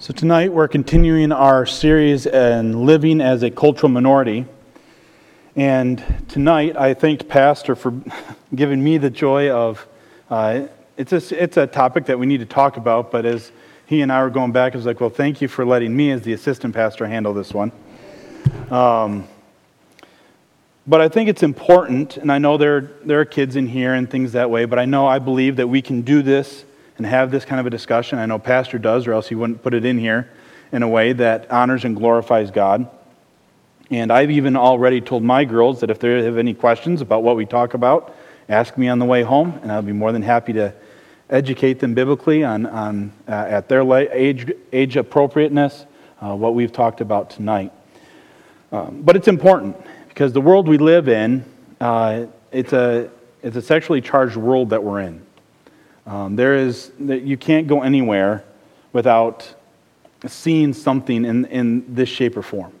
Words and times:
So, 0.00 0.14
tonight 0.14 0.52
we're 0.52 0.68
continuing 0.68 1.32
our 1.32 1.66
series 1.66 2.24
in 2.24 2.86
living 2.86 3.20
as 3.20 3.42
a 3.42 3.50
cultural 3.50 3.88
minority. 3.88 4.46
And 5.56 6.00
tonight 6.28 6.76
I 6.76 6.94
thanked 6.94 7.26
Pastor 7.28 7.74
for 7.74 7.92
giving 8.54 8.84
me 8.84 8.98
the 8.98 9.10
joy 9.10 9.50
of 9.50 9.84
uh, 10.30 10.68
it's, 10.96 11.12
a, 11.12 11.42
it's 11.42 11.56
a 11.56 11.66
topic 11.66 12.06
that 12.06 12.16
we 12.16 12.26
need 12.26 12.38
to 12.38 12.46
talk 12.46 12.76
about, 12.76 13.10
but 13.10 13.26
as 13.26 13.50
he 13.86 14.00
and 14.00 14.12
I 14.12 14.22
were 14.22 14.30
going 14.30 14.52
back, 14.52 14.74
I 14.74 14.76
was 14.76 14.86
like, 14.86 15.00
well, 15.00 15.10
thank 15.10 15.40
you 15.40 15.48
for 15.48 15.66
letting 15.66 15.96
me, 15.96 16.12
as 16.12 16.22
the 16.22 16.32
assistant 16.32 16.76
pastor, 16.76 17.04
handle 17.08 17.34
this 17.34 17.52
one. 17.52 17.72
Um, 18.70 19.26
but 20.86 21.00
I 21.00 21.08
think 21.08 21.28
it's 21.28 21.42
important, 21.42 22.18
and 22.18 22.30
I 22.30 22.38
know 22.38 22.56
there, 22.56 22.82
there 23.04 23.20
are 23.20 23.24
kids 23.24 23.56
in 23.56 23.66
here 23.66 23.94
and 23.94 24.08
things 24.08 24.30
that 24.30 24.48
way, 24.48 24.64
but 24.64 24.78
I 24.78 24.84
know 24.84 25.08
I 25.08 25.18
believe 25.18 25.56
that 25.56 25.66
we 25.66 25.82
can 25.82 26.02
do 26.02 26.22
this 26.22 26.64
and 26.98 27.06
have 27.06 27.30
this 27.30 27.44
kind 27.44 27.60
of 27.60 27.66
a 27.66 27.70
discussion. 27.70 28.18
I 28.18 28.26
know 28.26 28.38
Pastor 28.38 28.78
does, 28.78 29.06
or 29.06 29.12
else 29.12 29.28
he 29.28 29.34
wouldn't 29.34 29.62
put 29.62 29.72
it 29.72 29.84
in 29.84 29.98
here 29.98 30.28
in 30.72 30.82
a 30.82 30.88
way 30.88 31.12
that 31.14 31.50
honors 31.50 31.84
and 31.84 31.96
glorifies 31.96 32.50
God. 32.50 32.90
And 33.90 34.12
I've 34.12 34.30
even 34.30 34.56
already 34.56 35.00
told 35.00 35.22
my 35.22 35.44
girls 35.44 35.80
that 35.80 35.90
if 35.90 35.98
they 35.98 36.22
have 36.22 36.36
any 36.36 36.52
questions 36.52 37.00
about 37.00 37.22
what 37.22 37.36
we 37.36 37.46
talk 37.46 37.72
about, 37.72 38.14
ask 38.48 38.76
me 38.76 38.88
on 38.88 38.98
the 38.98 39.06
way 39.06 39.22
home, 39.22 39.58
and 39.62 39.72
I'll 39.72 39.80
be 39.80 39.92
more 39.92 40.12
than 40.12 40.22
happy 40.22 40.52
to 40.54 40.74
educate 41.30 41.78
them 41.78 41.94
biblically 41.94 42.44
on, 42.44 42.66
on 42.66 43.12
uh, 43.26 43.32
at 43.32 43.68
their 43.68 43.90
age, 44.12 44.52
age 44.72 44.96
appropriateness, 44.96 45.86
uh, 46.20 46.34
what 46.34 46.54
we've 46.54 46.72
talked 46.72 47.00
about 47.00 47.30
tonight. 47.30 47.72
Um, 48.72 49.02
but 49.02 49.16
it's 49.16 49.28
important 49.28 49.76
because 50.08 50.32
the 50.32 50.40
world 50.40 50.68
we 50.68 50.78
live 50.78 51.08
in, 51.08 51.44
uh, 51.80 52.26
it's, 52.52 52.72
a, 52.72 53.10
it's 53.42 53.56
a 53.56 53.62
sexually 53.62 54.00
charged 54.00 54.36
world 54.36 54.70
that 54.70 54.82
we're 54.82 55.00
in. 55.00 55.24
Um, 56.08 56.36
there 56.36 56.56
is, 56.56 56.90
you 56.98 57.36
can't 57.36 57.66
go 57.66 57.82
anywhere 57.82 58.42
without 58.94 59.54
seeing 60.26 60.72
something 60.72 61.26
in, 61.26 61.44
in 61.46 61.94
this 61.94 62.08
shape 62.08 62.34
or 62.38 62.42
form. 62.42 62.72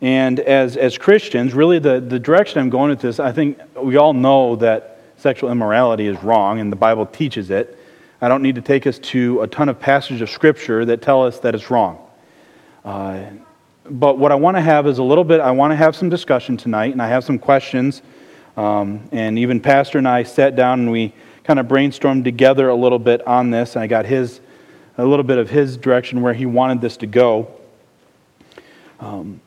And 0.00 0.38
as, 0.38 0.76
as 0.76 0.96
Christians, 0.96 1.52
really 1.52 1.80
the, 1.80 1.98
the 1.98 2.20
direction 2.20 2.60
I'm 2.60 2.70
going 2.70 2.90
with 2.90 3.00
this, 3.00 3.18
I 3.18 3.32
think 3.32 3.58
we 3.76 3.96
all 3.96 4.12
know 4.12 4.54
that 4.56 5.00
sexual 5.16 5.50
immorality 5.50 6.06
is 6.06 6.22
wrong 6.22 6.60
and 6.60 6.70
the 6.70 6.76
Bible 6.76 7.06
teaches 7.06 7.50
it. 7.50 7.76
I 8.20 8.28
don't 8.28 8.42
need 8.42 8.54
to 8.54 8.62
take 8.62 8.86
us 8.86 9.00
to 9.00 9.42
a 9.42 9.48
ton 9.48 9.68
of 9.68 9.80
passages 9.80 10.22
of 10.22 10.30
Scripture 10.30 10.84
that 10.84 11.02
tell 11.02 11.24
us 11.24 11.40
that 11.40 11.56
it's 11.56 11.72
wrong. 11.72 11.98
Uh, 12.84 13.24
but 13.90 14.16
what 14.16 14.30
I 14.30 14.36
want 14.36 14.56
to 14.56 14.60
have 14.60 14.86
is 14.86 14.98
a 14.98 15.02
little 15.02 15.24
bit, 15.24 15.40
I 15.40 15.50
want 15.50 15.72
to 15.72 15.76
have 15.76 15.96
some 15.96 16.08
discussion 16.08 16.56
tonight, 16.56 16.92
and 16.92 17.02
I 17.02 17.08
have 17.08 17.24
some 17.24 17.38
questions. 17.38 18.00
Um, 18.56 19.08
and 19.10 19.40
even 19.40 19.60
Pastor 19.60 19.98
and 19.98 20.06
I 20.06 20.22
sat 20.22 20.54
down 20.54 20.80
and 20.80 20.90
we 20.92 21.12
kind 21.44 21.58
of 21.58 21.66
brainstormed 21.66 22.24
together 22.24 22.68
a 22.68 22.74
little 22.74 22.98
bit 22.98 23.26
on 23.26 23.50
this, 23.50 23.76
and 23.76 23.82
I 23.82 23.86
got 23.86 24.06
his 24.06 24.40
a 24.96 25.04
little 25.04 25.24
bit 25.24 25.38
of 25.38 25.50
his 25.50 25.76
direction 25.76 26.22
where 26.22 26.34
he 26.34 26.46
wanted 26.46 26.80
this 26.80 26.96
to 26.98 27.06
go. 27.06 27.48
Um, 29.00 29.40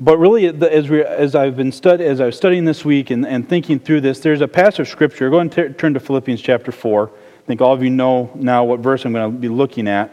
but 0.00 0.16
really, 0.18 0.46
as, 0.46 0.88
we, 0.88 1.04
as 1.04 1.34
I've 1.34 1.56
been 1.56 1.70
study, 1.70 2.04
as 2.04 2.20
I 2.20 2.26
was 2.26 2.36
studying 2.36 2.64
this 2.64 2.84
week 2.84 3.10
and, 3.10 3.26
and 3.26 3.48
thinking 3.48 3.78
through 3.78 4.00
this, 4.00 4.20
there's 4.20 4.40
a 4.40 4.48
passage 4.48 4.80
of 4.80 4.88
scripture. 4.88 5.30
Go 5.30 5.40
and 5.40 5.52
t- 5.52 5.68
turn 5.68 5.94
to 5.94 6.00
Philippians 6.00 6.40
chapter 6.40 6.72
four. 6.72 7.10
I 7.10 7.46
think 7.46 7.60
all 7.60 7.74
of 7.74 7.82
you 7.82 7.90
know 7.90 8.30
now 8.34 8.64
what 8.64 8.80
verse 8.80 9.04
I'm 9.04 9.12
going 9.12 9.30
to 9.30 9.38
be 9.38 9.48
looking 9.48 9.86
at. 9.86 10.12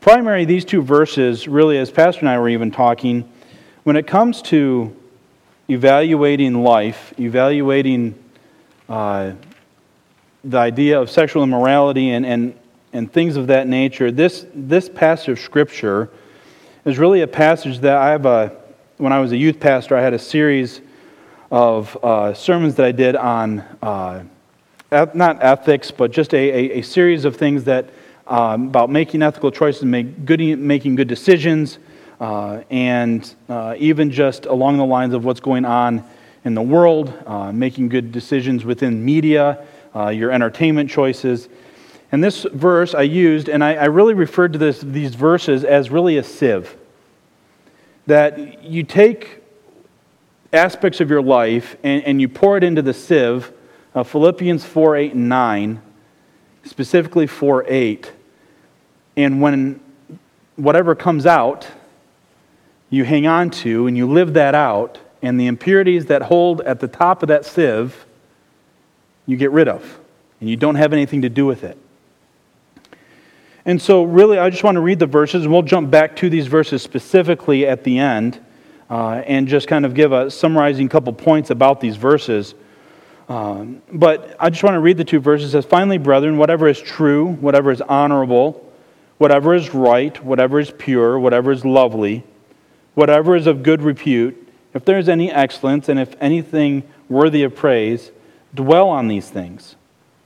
Primary, 0.00 0.44
these 0.44 0.64
two 0.64 0.80
verses, 0.80 1.48
really, 1.48 1.76
as 1.78 1.90
Pastor 1.90 2.20
and 2.20 2.28
I 2.28 2.38
were 2.38 2.48
even 2.48 2.70
talking, 2.70 3.28
when 3.82 3.96
it 3.96 4.06
comes 4.06 4.40
to 4.42 4.94
evaluating 5.68 6.62
life, 6.62 7.12
evaluating 7.18 8.14
uh, 8.88 9.32
the 10.44 10.58
idea 10.58 11.00
of 11.00 11.10
sexual 11.10 11.42
immorality 11.42 12.10
and, 12.10 12.26
and, 12.26 12.54
and 12.92 13.10
things 13.12 13.36
of 13.36 13.46
that 13.46 13.66
nature, 13.66 14.12
this, 14.12 14.46
this 14.54 14.88
passage 14.88 15.28
of 15.28 15.38
Scripture 15.40 16.10
is 16.84 16.98
really 16.98 17.22
a 17.22 17.26
passage 17.26 17.78
that 17.80 17.96
I 17.96 18.10
have 18.10 18.26
a, 18.26 18.54
when 18.98 19.12
I 19.12 19.20
was 19.20 19.32
a 19.32 19.36
youth 19.36 19.58
pastor, 19.58 19.96
I 19.96 20.02
had 20.02 20.12
a 20.12 20.18
series 20.18 20.82
of 21.50 21.96
uh, 22.04 22.34
sermons 22.34 22.74
that 22.76 22.86
I 22.86 22.92
did 22.92 23.16
on 23.16 23.60
uh, 23.82 24.24
not 24.92 25.42
ethics, 25.42 25.90
but 25.90 26.12
just 26.12 26.34
a, 26.34 26.36
a, 26.36 26.78
a 26.78 26.82
series 26.82 27.24
of 27.24 27.36
things 27.36 27.64
that 27.64 27.90
um, 28.26 28.68
about 28.68 28.90
making 28.90 29.22
ethical 29.22 29.50
choices, 29.50 29.84
make 29.84 30.24
good, 30.24 30.40
making 30.40 30.94
good 30.94 31.08
decisions, 31.08 31.78
uh, 32.20 32.62
and 32.70 33.34
uh, 33.48 33.74
even 33.78 34.10
just 34.10 34.46
along 34.46 34.76
the 34.76 34.84
lines 34.84 35.14
of 35.14 35.24
what's 35.24 35.40
going 35.40 35.64
on 35.64 36.04
in 36.44 36.54
the 36.54 36.62
world, 36.62 37.12
uh, 37.26 37.50
making 37.50 37.88
good 37.88 38.12
decisions 38.12 38.64
within 38.64 39.04
media 39.04 39.66
uh, 39.94 40.08
your 40.08 40.30
entertainment 40.30 40.90
choices. 40.90 41.48
And 42.12 42.22
this 42.22 42.46
verse 42.52 42.94
I 42.94 43.02
used, 43.02 43.48
and 43.48 43.62
I, 43.62 43.74
I 43.74 43.84
really 43.86 44.14
referred 44.14 44.52
to 44.52 44.58
this, 44.58 44.80
these 44.80 45.14
verses 45.14 45.64
as 45.64 45.90
really 45.90 46.16
a 46.18 46.22
sieve. 46.22 46.76
That 48.06 48.62
you 48.62 48.82
take 48.82 49.42
aspects 50.52 51.00
of 51.00 51.10
your 51.10 51.22
life 51.22 51.76
and, 51.82 52.04
and 52.04 52.20
you 52.20 52.28
pour 52.28 52.56
it 52.56 52.64
into 52.64 52.82
the 52.82 52.94
sieve, 52.94 53.52
uh, 53.94 54.02
Philippians 54.02 54.64
4 54.64 54.96
8 54.96 55.14
and 55.14 55.28
9, 55.28 55.82
specifically 56.64 57.26
4 57.26 57.64
8. 57.66 58.12
And 59.16 59.40
when 59.40 59.80
whatever 60.56 60.94
comes 60.94 61.26
out, 61.26 61.68
you 62.90 63.04
hang 63.04 63.26
on 63.26 63.50
to 63.50 63.86
and 63.86 63.96
you 63.96 64.08
live 64.08 64.34
that 64.34 64.54
out, 64.54 64.98
and 65.22 65.40
the 65.40 65.46
impurities 65.46 66.06
that 66.06 66.22
hold 66.22 66.60
at 66.62 66.80
the 66.80 66.88
top 66.88 67.22
of 67.22 67.28
that 67.28 67.44
sieve 67.44 68.06
you 69.26 69.36
get 69.36 69.50
rid 69.50 69.68
of, 69.68 69.98
and 70.40 70.48
you 70.48 70.56
don't 70.56 70.74
have 70.74 70.92
anything 70.92 71.22
to 71.22 71.28
do 71.28 71.46
with 71.46 71.64
it. 71.64 71.78
And 73.66 73.80
so, 73.80 74.02
really, 74.02 74.38
I 74.38 74.50
just 74.50 74.62
want 74.62 74.76
to 74.76 74.80
read 74.80 74.98
the 74.98 75.06
verses, 75.06 75.44
and 75.44 75.52
we'll 75.52 75.62
jump 75.62 75.90
back 75.90 76.16
to 76.16 76.28
these 76.28 76.46
verses 76.46 76.82
specifically 76.82 77.66
at 77.66 77.82
the 77.82 77.98
end 77.98 78.38
uh, 78.90 79.22
and 79.26 79.48
just 79.48 79.68
kind 79.68 79.86
of 79.86 79.94
give 79.94 80.12
a 80.12 80.30
summarizing 80.30 80.88
couple 80.88 81.12
points 81.14 81.50
about 81.50 81.80
these 81.80 81.96
verses. 81.96 82.54
Um, 83.28 83.80
but 83.90 84.36
I 84.38 84.50
just 84.50 84.62
want 84.62 84.74
to 84.74 84.80
read 84.80 84.98
the 84.98 85.04
two 85.04 85.20
verses. 85.20 85.48
It 85.48 85.52
says, 85.52 85.64
Finally, 85.64 85.98
brethren, 85.98 86.36
whatever 86.36 86.68
is 86.68 86.78
true, 86.78 87.28
whatever 87.28 87.70
is 87.70 87.80
honorable, 87.80 88.70
whatever 89.16 89.54
is 89.54 89.72
right, 89.72 90.22
whatever 90.22 90.60
is 90.60 90.70
pure, 90.70 91.18
whatever 91.18 91.50
is 91.50 91.64
lovely, 91.64 92.22
whatever 92.94 93.34
is 93.34 93.46
of 93.46 93.62
good 93.62 93.80
repute, 93.80 94.40
if 94.74 94.84
there 94.84 94.98
is 94.98 95.08
any 95.08 95.30
excellence, 95.30 95.88
and 95.88 95.98
if 95.98 96.14
anything 96.20 96.82
worthy 97.08 97.44
of 97.44 97.54
praise, 97.54 98.10
Dwell 98.54 98.88
on 98.88 99.08
these 99.08 99.28
things. 99.28 99.76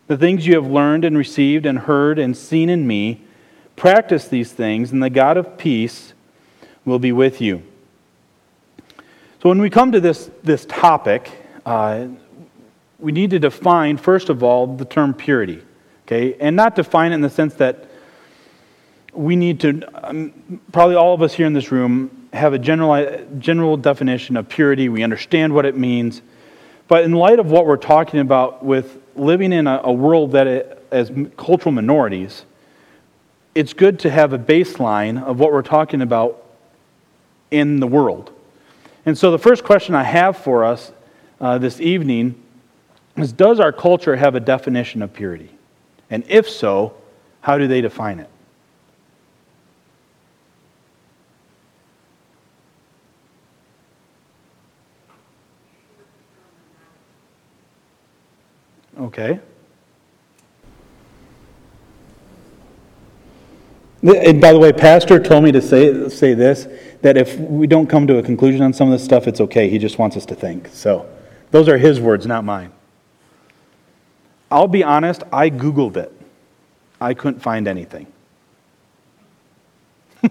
The 0.07 0.17
things 0.17 0.47
you 0.47 0.55
have 0.55 0.67
learned 0.67 1.05
and 1.05 1.17
received 1.17 1.67
and 1.67 1.81
heard 1.81 2.19
and 2.19 2.37
seen 2.37 2.69
in 2.69 2.87
me, 2.87 3.23
practice 3.77 4.29
these 4.29 4.53
things, 4.53 4.93
and 4.93 5.03
the 5.03 5.11
God 5.11 5.37
of 5.37 5.59
peace 5.59 6.13
will 6.85 6.99
be 6.99 7.13
with 7.13 7.41
you. 7.41 7.63
So, 9.43 9.49
when 9.49 9.61
we 9.61 9.71
come 9.71 9.93
to 9.93 10.01
this, 10.01 10.31
this 10.43 10.65
topic, 10.65 11.31
uh, 11.65 12.09
we 12.99 13.13
need 13.13 13.31
to 13.31 13.39
define, 13.39 13.97
first 13.97 14.29
of 14.29 14.43
all, 14.43 14.67
the 14.67 14.85
term 14.85 15.15
purity. 15.15 15.63
Okay? 16.07 16.37
And 16.41 16.57
not 16.57 16.75
define 16.75 17.13
it 17.13 17.17
in 17.17 17.21
the 17.21 17.31
sense 17.31 17.55
that 17.55 17.89
we 19.13 19.37
need 19.37 19.61
to, 19.61 20.09
um, 20.09 20.61
probably 20.73 20.97
all 20.97 21.15
of 21.15 21.23
us 21.23 21.35
here 21.35 21.47
in 21.47 21.53
this 21.53 21.71
room 21.71 22.29
have 22.33 22.53
a 22.53 22.59
general, 22.59 23.27
general 23.39 23.77
definition 23.77 24.37
of 24.37 24.49
purity. 24.49 24.89
We 24.89 25.03
understand 25.03 25.55
what 25.55 25.67
it 25.67 25.77
means. 25.77 26.23
But 26.89 27.05
in 27.05 27.13
light 27.13 27.39
of 27.39 27.51
what 27.51 27.67
we're 27.67 27.77
talking 27.77 28.21
about 28.21 28.65
with 28.65 28.99
living 29.15 29.53
in 29.53 29.67
a, 29.67 29.81
a 29.85 29.93
world 29.93 30.33
that, 30.33 30.47
it, 30.47 30.87
as 30.91 31.13
cultural 31.37 31.73
minorities, 31.73 32.45
it's 33.55 33.75
good 33.75 33.99
to 34.01 34.11
have 34.11 34.33
a 34.33 34.39
baseline 34.39 35.23
of 35.23 35.39
what 35.39 35.53
we're 35.53 35.63
talking 35.63 36.01
about 36.01 36.45
in 37.51 37.81
the 37.81 37.87
world. 37.87 38.33
And 39.05 39.17
so 39.17 39.31
the 39.31 39.39
first 39.39 39.65
question 39.65 39.95
I 39.95 40.03
have 40.03 40.37
for 40.37 40.65
us 40.65 40.93
uh, 41.41 41.59
this 41.59 41.81
evening 41.81 42.41
is 43.17 43.33
Does 43.33 43.61
our 43.61 43.73
culture 43.73 44.17
have 44.17 44.35
a 44.35 44.41
definition 44.41 45.03
of 45.03 45.13
purity? 45.13 45.51
And 46.11 46.25
if 46.29 46.49
so, 46.49 46.95
how 47.43 47.59
do 47.59 47.67
they 47.67 47.81
define 47.81 48.19
it? 48.21 48.31
Okay. 59.19 59.41
And 64.01 64.41
by 64.41 64.53
the 64.53 64.61
way, 64.61 64.73
Pastor 64.73 65.19
told 65.19 65.43
me 65.43 65.51
to 65.51 65.61
say, 65.61 66.09
say 66.09 66.35
this 66.35 66.69
that 67.03 67.17
if 67.17 67.37
we 67.39 67.67
don't 67.67 67.89
come 67.89 68.07
to 68.07 68.19
a 68.19 68.23
conclusion 68.23 68.63
on 68.63 68.73
some 68.73 68.89
of 68.89 68.93
this 68.93 69.05
stuff, 69.05 69.27
it's 69.27 69.41
okay. 69.41 69.69
He 69.69 69.79
just 69.79 69.99
wants 69.99 70.17
us 70.17 70.25
to 70.27 70.35
think. 70.35 70.69
So 70.73 71.09
those 71.51 71.69
are 71.69 71.79
his 71.79 72.01
words, 72.01 72.27
not 72.27 72.45
mine. 72.45 72.73
I'll 74.51 74.69
be 74.69 74.85
honest, 74.85 75.25
I 75.33 75.51
Googled 75.51 75.97
it. 75.97 76.13
I 77.01 77.15
couldn't 77.15 77.41
find 77.41 77.67
anything. 77.67 78.07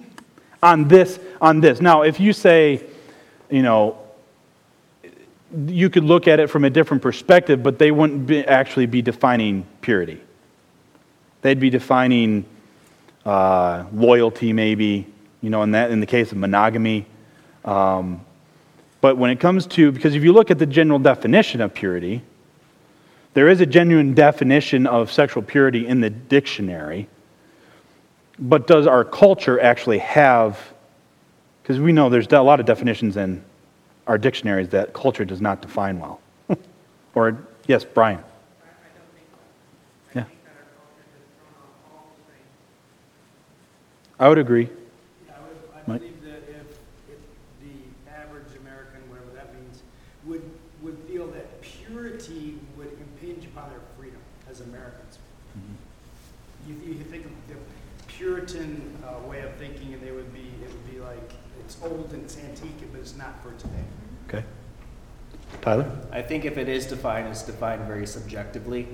on 0.63 0.87
this, 0.87 1.19
on 1.41 1.59
this. 1.61 1.81
Now, 1.81 2.03
if 2.03 2.19
you 2.19 2.33
say, 2.33 2.83
you 3.49 3.61
know, 3.61 3.97
you 5.67 5.89
could 5.89 6.03
look 6.03 6.27
at 6.27 6.39
it 6.39 6.49
from 6.49 6.65
a 6.65 6.69
different 6.69 7.01
perspective, 7.01 7.63
but 7.63 7.79
they 7.79 7.91
wouldn't 7.91 8.27
be, 8.27 8.45
actually 8.45 8.85
be 8.85 9.01
defining 9.01 9.65
purity. 9.81 10.21
They'd 11.41 11.59
be 11.59 11.69
defining 11.69 12.45
uh, 13.25 13.85
loyalty, 13.93 14.53
maybe, 14.53 15.07
you 15.41 15.49
know, 15.49 15.63
in, 15.63 15.71
that, 15.71 15.91
in 15.91 15.99
the 15.99 16.05
case 16.05 16.31
of 16.31 16.37
monogamy. 16.37 17.05
Um, 17.63 18.21
but 18.99 19.17
when 19.17 19.29
it 19.29 19.39
comes 19.39 19.67
to, 19.67 19.91
because 19.91 20.15
if 20.15 20.23
you 20.23 20.33
look 20.33 20.51
at 20.51 20.59
the 20.59 20.65
general 20.65 20.99
definition 20.99 21.61
of 21.61 21.73
purity, 21.73 22.21
there 23.33 23.47
is 23.47 23.61
a 23.61 23.65
genuine 23.65 24.13
definition 24.13 24.87
of 24.87 25.11
sexual 25.11 25.43
purity 25.43 25.87
in 25.87 26.01
the 26.01 26.09
dictionary. 26.09 27.07
But 28.39 28.67
does 28.67 28.87
our 28.87 29.03
culture 29.05 29.59
actually 29.59 29.99
have, 29.99 30.59
because 31.61 31.79
we 31.79 31.91
know 31.91 32.09
there's 32.09 32.31
a 32.31 32.41
lot 32.41 32.59
of 32.59 32.65
definitions 32.65 33.15
in 33.15 33.43
our 34.07 34.17
dictionaries 34.17 34.69
that 34.69 34.93
culture 34.93 35.25
does 35.25 35.41
not 35.41 35.61
define 35.61 35.99
well. 35.99 36.21
or, 37.15 37.37
yes, 37.67 37.83
Brian. 37.83 38.23
Yeah. 40.15 40.23
I 44.19 44.29
would 44.29 44.37
agree. 44.37 44.69
I 45.29 45.39
would, 45.41 45.93
I 45.93 45.97
believe 45.97 46.23
that 46.23 46.43
if, 46.49 46.79
if 47.09 47.19
the 47.61 48.11
average 48.11 48.55
American, 48.61 49.01
whatever 49.09 49.29
that 49.35 49.53
means, 49.53 49.83
would, 50.25 50.49
would 50.81 50.97
feel 51.07 51.27
that 51.27 51.61
purity 51.61 52.57
would 52.77 52.97
impinge 52.99 53.45
upon 53.45 53.69
their 53.69 53.81
freedom 53.97 54.19
as 54.49 54.61
Americans. 54.61 55.19
You, 56.67 56.75
you 56.85 57.03
think 57.03 57.25
of 57.25 57.31
the 57.47 57.55
Puritan 58.07 58.93
uh, 59.05 59.25
way 59.27 59.39
of 59.41 59.53
thinking, 59.55 59.93
and 59.93 60.01
they 60.01 60.11
would 60.11 60.33
be, 60.33 60.51
it 60.61 60.69
would 60.69 60.91
be 60.91 60.99
like, 60.99 61.31
it's 61.77 61.85
old 61.85 62.11
and 62.13 62.23
it's 62.23 62.37
antique, 62.37 62.91
but 62.91 62.99
it's 63.01 63.15
not 63.15 63.41
for 63.43 63.51
today. 63.53 63.83
Okay. 64.27 64.43
Tyler? 65.61 65.89
I 66.11 66.21
think 66.21 66.45
if 66.45 66.57
it 66.57 66.67
is 66.69 66.85
defined, 66.85 67.27
it's 67.27 67.43
defined 67.43 67.83
very 67.83 68.07
subjectively. 68.07 68.87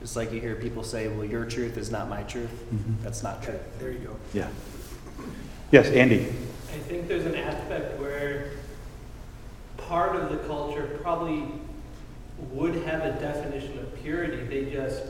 Just 0.00 0.16
like 0.16 0.32
you 0.32 0.40
hear 0.40 0.56
people 0.56 0.82
say, 0.82 1.08
well, 1.08 1.24
your 1.24 1.44
truth 1.44 1.76
is 1.76 1.90
not 1.90 2.08
my 2.08 2.22
truth. 2.24 2.50
Mm-hmm. 2.50 3.04
That's 3.04 3.22
not 3.22 3.42
true. 3.42 3.58
There 3.78 3.92
you 3.92 3.98
go. 3.98 4.16
Yeah. 4.34 4.48
Yes, 5.70 5.88
Andy. 5.88 6.26
I 6.26 6.78
think 6.78 7.06
there's 7.06 7.24
an 7.24 7.36
aspect 7.36 8.00
where 8.00 8.50
part 9.76 10.16
of 10.16 10.30
the 10.30 10.38
culture 10.48 10.98
probably 11.02 11.44
would 12.50 12.74
have 12.84 13.04
a 13.04 13.12
definition 13.20 13.78
of 13.78 13.94
purity, 14.02 14.44
they 14.44 14.70
just 14.70 15.04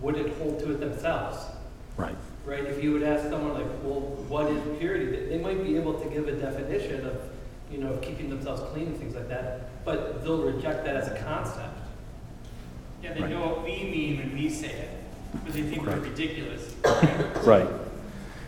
wouldn't 0.00 0.36
hold 0.38 0.58
to 0.60 0.72
it 0.72 0.80
themselves, 0.80 1.38
Right. 1.96 2.16
Right? 2.46 2.64
If 2.64 2.82
you 2.82 2.92
would 2.92 3.02
ask 3.02 3.24
someone 3.30 3.54
like, 3.54 3.66
well, 3.82 4.00
what 4.28 4.50
is 4.50 4.60
purity? 4.78 5.06
They- 5.06 5.24
They 5.36 5.38
might 5.38 5.62
be 5.64 5.76
able 5.76 5.94
to 5.94 6.08
give 6.08 6.28
a 6.28 6.32
definition 6.32 7.06
of, 7.06 7.16
you 7.72 7.78
know, 7.78 7.96
keeping 8.02 8.28
themselves 8.28 8.62
clean 8.72 8.86
and 8.88 8.96
things 8.96 9.14
like 9.14 9.28
that, 9.28 9.84
but 9.84 10.22
they'll 10.22 10.42
reject 10.42 10.84
that 10.84 10.96
as 10.96 11.08
a 11.08 11.16
concept. 11.16 11.78
Yeah, 13.02 13.14
they 13.14 13.20
Right. 13.22 13.30
know 13.30 13.40
what 13.40 13.64
we 13.64 13.70
mean 13.84 14.18
when 14.18 14.34
we 14.34 14.48
say 14.48 14.68
it, 14.68 14.88
but 15.44 15.52
they 15.54 15.62
think 15.62 15.86
we're 15.86 15.96
ridiculous. 15.98 16.74
Right. 17.44 17.66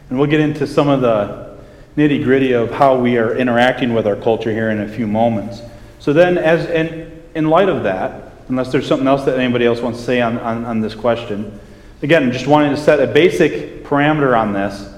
And 0.09 0.19
we'll 0.19 0.29
get 0.31 0.41
into 0.41 0.67
some 0.67 0.89
of 0.89 1.01
the 1.01 1.57
nitty 1.97 2.23
gritty 2.23 2.53
of 2.53 2.71
how 2.71 2.97
we 2.97 3.19
are 3.19 3.35
interacting 3.37 3.93
with 3.93 4.07
our 4.07 4.15
culture 4.17 4.51
here 4.53 4.71
in 4.71 4.81
a 4.81 4.89
few 4.89 5.07
moments. 5.07 5.61
So 5.99 6.13
then, 6.13 6.39
as 6.39 6.67
in, 6.67 7.11
in 7.35 7.51
light 7.51 7.69
of 7.69 7.83
that, 7.83 8.31
unless 8.49 8.71
there's 8.71 8.87
something 8.87 9.09
else 9.09 9.25
that 9.25 9.39
anybody 9.39 9.67
else 9.67 9.81
wants 9.81 9.99
to 9.99 10.05
say 10.05 10.21
on, 10.21 10.39
on, 10.39 10.65
on 10.65 10.81
this 10.81 10.95
question, 10.95 11.59
again, 12.03 12.33
just 12.33 12.47
wanting 12.47 12.75
to 12.75 12.77
set 12.77 13.01
a 13.01 13.07
basic 13.07 13.85
parameter 13.85 14.39
on 14.39 14.53
this. 14.53 14.93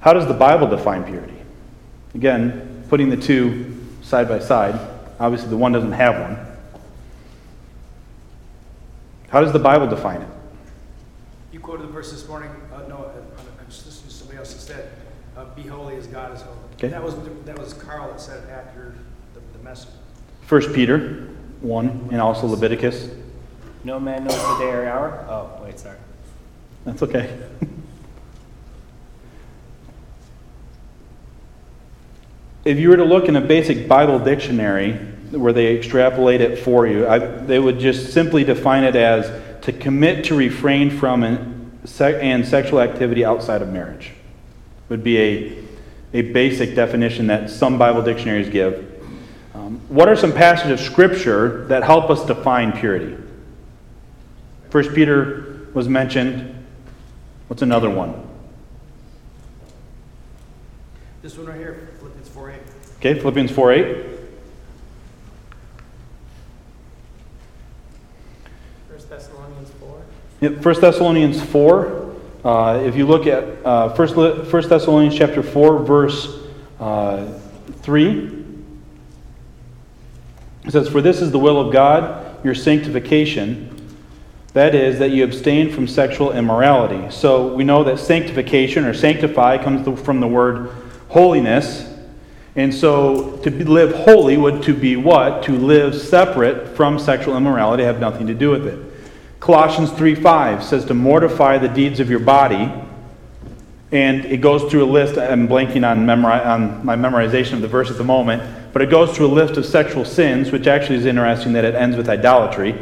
How 0.00 0.12
does 0.12 0.26
the 0.26 0.34
Bible 0.34 0.68
define 0.68 1.04
purity? 1.04 1.34
Again, 2.14 2.84
putting 2.88 3.10
the 3.10 3.16
two 3.16 3.76
side 4.02 4.28
by 4.28 4.38
side. 4.38 4.78
Obviously, 5.18 5.48
the 5.48 5.56
one 5.56 5.72
doesn't 5.72 5.92
have 5.92 6.20
one. 6.20 6.38
How 9.28 9.40
does 9.40 9.52
the 9.52 9.58
Bible 9.58 9.86
define 9.86 10.22
it? 10.22 10.28
You 11.52 11.60
quoted 11.60 11.82
the 11.88 11.92
verse 11.92 12.12
this 12.12 12.28
morning, 12.28 12.50
uh, 12.72 12.86
no, 12.88 12.96
uh, 12.96 13.12
I'm 13.60 13.66
just 13.66 13.86
listening 13.86 14.10
to 14.10 14.14
somebody 14.14 14.38
else 14.38 14.52
that 14.54 14.60
said, 14.60 14.90
uh, 15.36 15.44
be 15.54 15.62
holy 15.62 15.96
as 15.96 16.06
God 16.06 16.34
is 16.34 16.42
holy. 16.42 16.56
Okay. 16.74 16.88
That 16.88 17.02
was, 17.02 17.14
that 17.44 17.58
was 17.58 17.72
Carl 17.74 18.08
that 18.10 18.20
said 18.20 18.44
it 18.44 18.50
after 18.50 18.94
the, 19.34 19.40
the 19.56 19.64
message. 19.64 19.90
First 20.42 20.72
Peter 20.72 21.28
1 21.60 22.08
and 22.12 22.20
also 22.20 22.46
Leviticus. 22.46 23.08
No 23.86 23.98
man 24.00 24.24
knows 24.24 24.34
the 24.34 24.58
day 24.58 24.72
or 24.72 24.84
hour. 24.84 25.24
Oh, 25.28 25.62
wait, 25.62 25.78
sorry. 25.78 25.96
That's 26.84 27.04
okay. 27.04 27.38
if 32.64 32.80
you 32.80 32.88
were 32.88 32.96
to 32.96 33.04
look 33.04 33.28
in 33.28 33.36
a 33.36 33.40
basic 33.40 33.86
Bible 33.86 34.18
dictionary 34.18 34.94
where 35.30 35.52
they 35.52 35.76
extrapolate 35.76 36.40
it 36.40 36.58
for 36.58 36.88
you, 36.88 37.06
I, 37.06 37.20
they 37.20 37.60
would 37.60 37.78
just 37.78 38.12
simply 38.12 38.42
define 38.42 38.82
it 38.82 38.96
as 38.96 39.30
to 39.62 39.72
commit 39.72 40.24
to 40.24 40.34
refrain 40.34 40.90
from 40.90 41.22
and, 41.22 41.78
se- 41.84 42.20
and 42.20 42.44
sexual 42.44 42.80
activity 42.80 43.24
outside 43.24 43.62
of 43.62 43.72
marriage. 43.72 44.10
Would 44.88 45.04
be 45.04 45.18
a, 45.18 45.62
a 46.12 46.22
basic 46.22 46.74
definition 46.74 47.28
that 47.28 47.50
some 47.50 47.78
Bible 47.78 48.02
dictionaries 48.02 48.48
give. 48.48 49.00
Um, 49.54 49.80
what 49.88 50.08
are 50.08 50.16
some 50.16 50.32
passages 50.32 50.80
of 50.80 50.84
Scripture 50.84 51.68
that 51.68 51.84
help 51.84 52.10
us 52.10 52.26
define 52.26 52.72
purity? 52.72 53.16
First 54.76 54.94
Peter 54.94 55.68
was 55.72 55.88
mentioned. 55.88 56.54
What's 57.48 57.62
another 57.62 57.88
one? 57.88 58.28
This 61.22 61.38
one 61.38 61.46
right 61.46 61.56
here, 61.56 61.88
Philippians 61.98 62.28
4 62.28 62.50
8. 62.50 62.60
Okay, 62.98 63.18
Philippians 63.18 63.50
4 63.52 63.72
8. 63.72 64.06
First 68.90 69.08
Thessalonians 69.08 69.70
4. 69.80 70.02
Yep, 70.42 70.62
1 70.62 70.80
Thessalonians 70.82 71.42
4. 71.42 72.16
Uh, 72.44 72.82
if 72.84 72.96
you 72.96 73.06
look 73.06 73.26
at 73.26 73.44
uh, 73.64 73.96
1, 73.96 74.50
1 74.50 74.68
Thessalonians 74.68 75.16
chapter 75.16 75.42
4, 75.42 75.78
verse 75.84 76.38
uh, 76.80 77.26
3, 77.80 78.44
it 80.66 80.70
says, 80.70 80.86
For 80.90 81.00
this 81.00 81.22
is 81.22 81.30
the 81.30 81.38
will 81.38 81.58
of 81.58 81.72
God, 81.72 82.44
your 82.44 82.54
sanctification. 82.54 83.72
That 84.56 84.74
is, 84.74 85.00
that 85.00 85.10
you 85.10 85.22
abstain 85.22 85.70
from 85.70 85.86
sexual 85.86 86.32
immorality. 86.32 87.10
So 87.10 87.52
we 87.52 87.62
know 87.62 87.84
that 87.84 87.98
sanctification 87.98 88.86
or 88.86 88.94
sanctify 88.94 89.62
comes 89.62 90.00
from 90.00 90.20
the 90.20 90.26
word 90.26 90.70
holiness. 91.08 91.86
And 92.54 92.72
so 92.72 93.36
to 93.42 93.50
live 93.50 93.94
holy 93.94 94.38
would 94.38 94.62
to 94.62 94.72
be 94.72 94.96
what? 94.96 95.42
To 95.42 95.52
live 95.52 95.94
separate 95.94 96.74
from 96.74 96.98
sexual 96.98 97.36
immorality, 97.36 97.82
have 97.82 98.00
nothing 98.00 98.26
to 98.28 98.34
do 98.34 98.48
with 98.48 98.66
it. 98.66 98.78
Colossians 99.40 99.90
3:5 99.90 100.62
says 100.62 100.86
to 100.86 100.94
mortify 100.94 101.58
the 101.58 101.68
deeds 101.68 102.00
of 102.00 102.08
your 102.08 102.20
body. 102.20 102.72
And 103.92 104.24
it 104.24 104.38
goes 104.40 104.70
through 104.70 104.84
a 104.84 104.90
list. 104.90 105.18
I'm 105.18 105.46
blanking 105.46 105.86
on, 105.86 106.06
memori- 106.06 106.46
on 106.46 106.82
my 106.82 106.96
memorization 106.96 107.52
of 107.52 107.60
the 107.60 107.68
verse 107.68 107.90
at 107.90 107.98
the 107.98 108.04
moment, 108.04 108.42
but 108.72 108.80
it 108.80 108.88
goes 108.88 109.14
through 109.14 109.26
a 109.26 109.36
list 109.36 109.58
of 109.58 109.66
sexual 109.66 110.06
sins, 110.06 110.50
which 110.50 110.66
actually 110.66 110.96
is 110.96 111.04
interesting 111.04 111.52
that 111.52 111.66
it 111.66 111.74
ends 111.74 111.94
with 111.94 112.08
idolatry. 112.08 112.74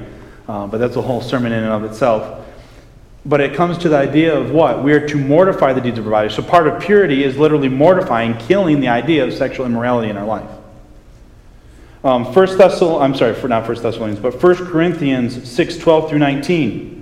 Uh, 0.46 0.66
but 0.66 0.78
that's 0.78 0.96
a 0.96 1.02
whole 1.02 1.20
sermon 1.20 1.52
in 1.52 1.62
and 1.62 1.72
of 1.72 1.84
itself. 1.84 2.44
But 3.26 3.40
it 3.40 3.54
comes 3.54 3.78
to 3.78 3.88
the 3.88 3.96
idea 3.96 4.38
of 4.38 4.50
what? 4.50 4.84
We 4.84 4.92
are 4.92 5.08
to 5.08 5.16
mortify 5.16 5.72
the 5.72 5.80
deeds 5.80 5.98
of 5.98 6.04
our 6.06 6.10
body. 6.10 6.28
So 6.28 6.42
part 6.42 6.66
of 6.66 6.82
purity 6.82 7.24
is 7.24 7.38
literally 7.38 7.68
mortifying, 7.68 8.36
killing 8.36 8.80
the 8.80 8.88
idea 8.88 9.24
of 9.24 9.32
sexual 9.32 9.64
immorality 9.64 10.10
in 10.10 10.16
our 10.18 10.26
life. 10.26 10.50
Um, 12.04 12.34
First 12.34 12.58
Thessalonians, 12.58 13.02
I'm 13.02 13.14
sorry, 13.14 13.34
for 13.34 13.48
not 13.48 13.66
First 13.66 13.82
Thessalonians, 13.82 14.20
but 14.20 14.42
1 14.42 14.56
Corinthians 14.66 15.50
6, 15.50 15.78
12 15.78 16.10
through 16.10 16.18
19. 16.18 16.94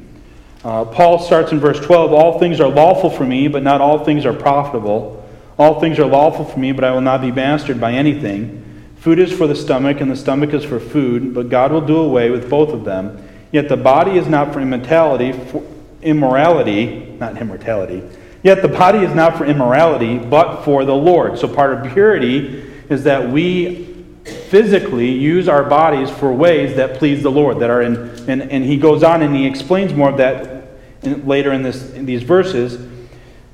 Uh, 0.65 0.85
Paul 0.85 1.19
starts 1.19 1.51
in 1.51 1.59
verse 1.59 1.81
12, 1.81 2.13
All 2.13 2.39
things 2.39 2.61
are 2.61 2.69
lawful 2.69 3.11
for 3.11 3.25
me, 3.25 3.49
but 3.49 3.65
not 3.65 3.81
all 3.81 4.05
things 4.05 4.25
are 4.25 4.33
profitable. 4.33 5.19
All 5.59 5.81
things 5.81 5.99
are 5.99 6.07
lawful 6.07 6.45
for 6.45 6.59
me, 6.61 6.71
but 6.71 6.85
I 6.85 6.93
will 6.93 7.01
not 7.01 7.21
be 7.21 7.33
mastered 7.33 7.81
by 7.81 7.95
anything. 7.95 8.61
Food 8.97 9.19
is 9.19 9.33
for 9.33 9.49
the 9.49 9.57
stomach, 9.57 10.01
and 10.01 10.09
the 10.09 10.17
stomach 10.17 10.55
is 10.55 10.65
for 10.65 10.79
food, 10.79 11.35
but 11.35 11.49
God 11.49 11.73
will 11.73 11.81
do 11.81 11.97
away 11.97 12.31
with 12.31 12.49
both 12.49 12.69
of 12.69 12.85
them. 12.85 13.29
Yet 13.53 13.69
the 13.69 13.77
body 13.77 14.17
is 14.17 14.27
not 14.27 14.53
for 14.53 14.61
immortality, 14.61 15.33
for 15.33 15.63
immorality, 16.01 17.17
not 17.21 17.41
immortality. 17.41 18.03
Yet 18.43 18.63
the 18.63 18.69
body 18.69 19.01
is 19.01 19.15
not 19.15 19.39
for 19.39 19.45
immorality, 19.45 20.19
but 20.19 20.65
for 20.65 20.85
the 20.85 20.95
Lord. 20.95 21.39
So 21.39 21.47
part 21.47 21.75
of 21.75 21.93
purity 21.93 22.65
is 22.89 23.05
that 23.05 23.31
we 23.31 23.93
physically 24.25 25.11
use 25.11 25.49
our 25.49 25.65
bodies 25.65 26.11
for 26.11 26.33
ways 26.33 26.77
that 26.77 26.99
please 26.99 27.23
the 27.23 27.31
Lord, 27.31 27.61
that 27.61 27.71
are 27.71 27.83
in, 27.83 27.97
and, 28.29 28.43
and 28.43 28.65
he 28.65 28.77
goes 28.77 29.03
on 29.03 29.23
and 29.23 29.35
he 29.35 29.47
explains 29.47 29.93
more 29.93 30.11
of 30.11 30.17
that 30.17 30.65
in, 31.03 31.27
later 31.27 31.53
in, 31.53 31.63
this, 31.63 31.93
in 31.93 32.07
these 32.07 32.23
verses. 32.23 32.89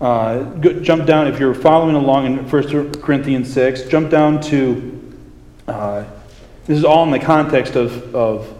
Uh, 0.00 0.44
jump 0.80 1.06
down, 1.06 1.26
if 1.26 1.40
you're 1.40 1.54
following 1.54 1.96
along 1.96 2.26
in 2.26 2.48
1 2.48 2.92
Corinthians 3.00 3.52
6, 3.52 3.82
jump 3.84 4.10
down 4.10 4.40
to, 4.42 5.16
uh, 5.66 6.04
this 6.66 6.78
is 6.78 6.84
all 6.84 7.04
in 7.04 7.10
the 7.10 7.18
context 7.18 7.74
of, 7.74 8.14
of 8.14 8.57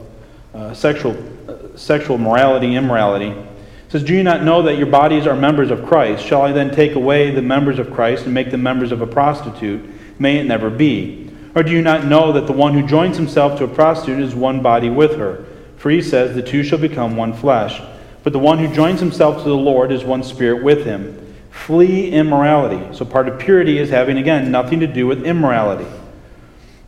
uh, 0.59 0.75
sexual, 0.75 1.17
uh, 1.49 1.77
sexual 1.77 2.19
morality, 2.19 2.75
immorality. 2.75 3.29
It 3.29 3.93
says, 3.93 4.03
Do 4.03 4.13
you 4.13 4.25
not 4.25 4.43
know 4.43 4.63
that 4.63 4.77
your 4.77 4.89
bodies 4.89 5.27
are 5.27 5.37
members 5.37 5.71
of 5.71 5.87
Christ? 5.87 6.27
Shall 6.27 6.43
I 6.43 6.51
then 6.51 6.75
take 6.75 6.95
away 6.95 7.31
the 7.31 7.43
members 7.43 7.79
of 7.79 7.93
Christ 7.93 8.25
and 8.25 8.35
make 8.35 8.51
them 8.51 8.63
members 8.63 8.91
of 8.91 9.01
a 9.01 9.07
prostitute? 9.07 9.89
May 10.19 10.39
it 10.39 10.45
never 10.45 10.69
be. 10.69 11.31
Or 11.55 11.63
do 11.63 11.71
you 11.71 11.81
not 11.81 12.05
know 12.05 12.33
that 12.33 12.47
the 12.47 12.53
one 12.53 12.75
who 12.75 12.87
joins 12.87 13.17
himself 13.17 13.57
to 13.59 13.65
a 13.65 13.69
prostitute 13.69 14.21
is 14.21 14.35
one 14.35 14.61
body 14.61 14.91
with 14.91 15.17
her? 15.17 15.47
For 15.77 15.91
he 15.91 16.03
says, 16.03 16.35
The 16.35 16.43
two 16.43 16.65
shall 16.65 16.79
become 16.79 17.17
one 17.17 17.33
flesh. 17.33 17.81
But 18.25 18.33
the 18.33 18.41
one 18.41 18.59
who 18.59 18.75
joins 18.75 18.99
himself 18.99 19.39
to 19.39 19.49
the 19.49 19.57
Lord 19.57 19.93
is 19.93 20.03
one 20.03 20.25
spirit 20.25 20.63
with 20.65 20.85
him. 20.85 21.37
Flee 21.51 22.11
immorality. 22.11 22.97
So 22.97 23.05
part 23.05 23.29
of 23.29 23.39
purity 23.39 23.79
is 23.79 23.91
having, 23.91 24.19
again, 24.19 24.51
nothing 24.51 24.81
to 24.81 24.87
do 24.87 25.07
with 25.07 25.25
immorality. 25.25 25.87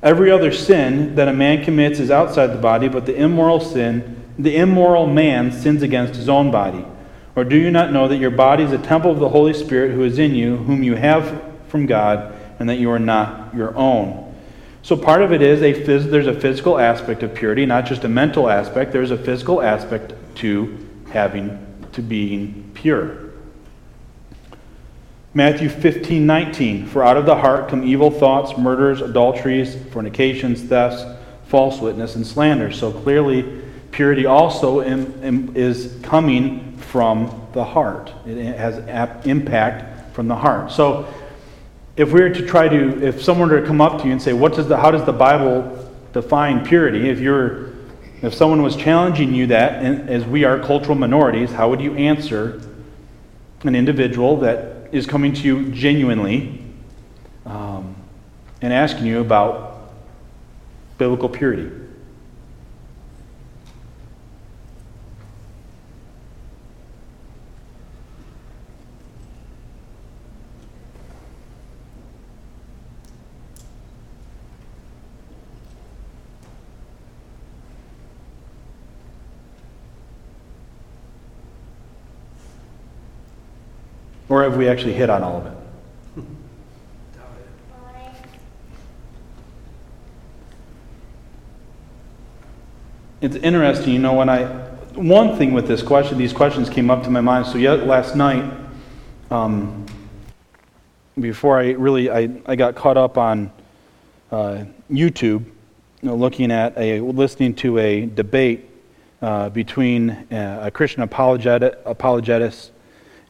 Every 0.02 0.30
other 0.30 0.50
sin 0.50 1.14
that 1.16 1.28
a 1.28 1.33
man 1.33 1.62
commits 1.62 2.00
is 2.00 2.11
outside 2.11 2.49
the 2.49 2.59
body, 2.59 2.88
but 2.88 3.04
the 3.04 3.14
immoral 3.14 3.61
sin, 3.61 4.25
the 4.38 4.57
immoral 4.57 5.07
man 5.07 5.52
sins 5.52 5.83
against 5.83 6.16
his 6.16 6.28
own 6.28 6.50
body. 6.50 6.85
Or 7.37 7.45
do 7.45 7.57
you 7.57 7.71
not 7.71 7.92
know 7.92 8.09
that 8.09 8.16
your 8.16 8.30
body 8.30 8.64
is 8.64 8.73
a 8.73 8.78
temple 8.78 9.11
of 9.11 9.19
the 9.19 9.28
Holy 9.28 9.52
Spirit 9.52 9.92
who 9.92 10.02
is 10.02 10.19
in 10.19 10.35
you, 10.35 10.57
whom 10.57 10.83
you 10.83 10.95
have 10.97 11.42
from 11.69 11.87
God, 11.87 12.35
and 12.59 12.69
that 12.69 12.78
you 12.78 12.90
are 12.90 12.99
not 12.99 13.54
your 13.54 13.76
own? 13.76 14.35
So 14.83 14.97
part 14.97 15.21
of 15.21 15.33
it 15.33 15.42
is 15.42 15.61
a 15.61 15.75
phys- 15.75 16.11
there's 16.11 16.26
a 16.26 16.40
physical 16.40 16.78
aspect 16.78 17.23
of 17.23 17.35
purity, 17.35 17.66
not 17.66 17.85
just 17.85 18.04
a 18.04 18.09
mental 18.09 18.49
aspect. 18.49 18.92
There's 18.92 19.11
a 19.11 19.19
physical 19.19 19.61
aspect 19.61 20.14
to 20.37 20.88
having 21.11 21.66
to 21.92 22.02
being 22.02 22.71
pure. 22.75 23.30
Matthew 25.33 25.69
15, 25.69 26.27
19. 26.27 26.87
For 26.87 27.05
out 27.05 27.17
of 27.17 27.25
the 27.25 27.37
heart 27.37 27.69
come 27.69 27.85
evil 27.85 28.11
thoughts, 28.11 28.59
murders, 28.59 29.01
adulteries, 29.01 29.77
fornications, 29.93 30.63
thefts, 30.63 31.05
false 31.47 31.81
witness, 31.81 32.17
and 32.17 32.27
slander. 32.27 32.73
So 32.73 32.91
clearly, 32.91 33.63
purity 33.93 34.27
also 34.27 34.81
is 34.81 35.97
coming 36.03 36.77
from 36.79 37.49
the 37.53 37.63
heart. 37.63 38.13
It 38.27 38.57
has 38.57 38.79
impact 39.25 40.15
from 40.15 40.27
the 40.27 40.35
heart. 40.35 40.73
So 40.73 41.13
if 41.97 42.13
we 42.13 42.23
were 42.23 42.31
to 42.31 42.47
try 42.47 42.69
to, 42.69 43.01
if 43.05 43.23
someone 43.23 43.51
were 43.51 43.61
to 43.61 43.67
come 43.67 43.81
up 43.81 44.01
to 44.01 44.07
you 44.07 44.13
and 44.13 44.21
say, 44.21 44.33
what 44.33 44.55
does 44.55 44.67
the, 44.67 44.77
how 44.77 44.91
does 44.91 45.05
the 45.05 45.13
Bible 45.13 45.89
define 46.13 46.67
purity? 46.67 47.09
If 47.09 47.21
you're, 47.21 47.71
if 48.23 48.35
someone 48.35 48.63
was 48.63 48.75
challenging 48.75 49.33
you 49.33 49.47
that, 49.49 49.85
as 50.09 50.25
we 50.25 50.43
are 50.43 50.59
cultural 50.59 50.97
minorities, 50.97 51.53
how 51.53 51.71
would 51.71 51.81
you 51.81 51.95
answer 51.95 52.61
an 53.63 53.77
individual 53.77 54.37
that 54.39 54.80
is 54.92 55.06
coming 55.06 55.32
to 55.32 55.42
you 55.42 55.70
genuinely 55.70 56.64
um, 57.47 57.94
and 58.61 58.73
asking 58.73 59.06
you 59.06 59.20
about 59.20 59.92
biblical 60.99 61.28
purity. 61.28 61.70
Or 84.31 84.45
have 84.45 84.57
we 84.57 84.69
actually 84.69 84.93
hit 84.93 85.11
on 85.11 85.25
all 85.25 85.39
of 85.39 85.47
it? 85.47 85.53
It's 93.21 93.37
interesting, 93.37 93.93
you 93.93 93.99
know, 93.99 94.15
when 94.15 94.31
I, 94.31 94.45
one 94.95 95.37
thing 95.37 95.53
with 95.53 95.69
this 95.69 95.83
question, 95.83 96.17
these 96.17 96.33
questions 96.33 96.71
came 96.71 96.91
up 96.91 97.03
to 97.03 97.11
my 97.11 97.21
mind. 97.21 97.45
So, 97.45 97.59
yet 97.59 97.87
last 97.87 98.17
night, 98.17 98.51
um, 99.31 99.85
before 101.19 101.59
I 101.59 101.73
really, 101.73 102.09
I, 102.09 102.31
I 102.47 102.57
got 102.57 102.77
caught 102.77 102.97
up 102.97 103.19
on 103.19 103.53
uh, 104.33 104.65
YouTube, 104.91 105.45
you 105.45 105.45
know, 106.03 106.15
looking 106.15 106.51
at 106.51 106.79
a, 106.79 107.01
listening 107.01 107.55
to 107.57 107.77
a 107.77 108.07
debate 108.07 108.71
uh, 109.21 109.51
between 109.51 110.11
uh, 110.11 110.61
a 110.63 110.71
Christian 110.71 111.03
apologetic, 111.03 111.79
apologetics 111.85 112.71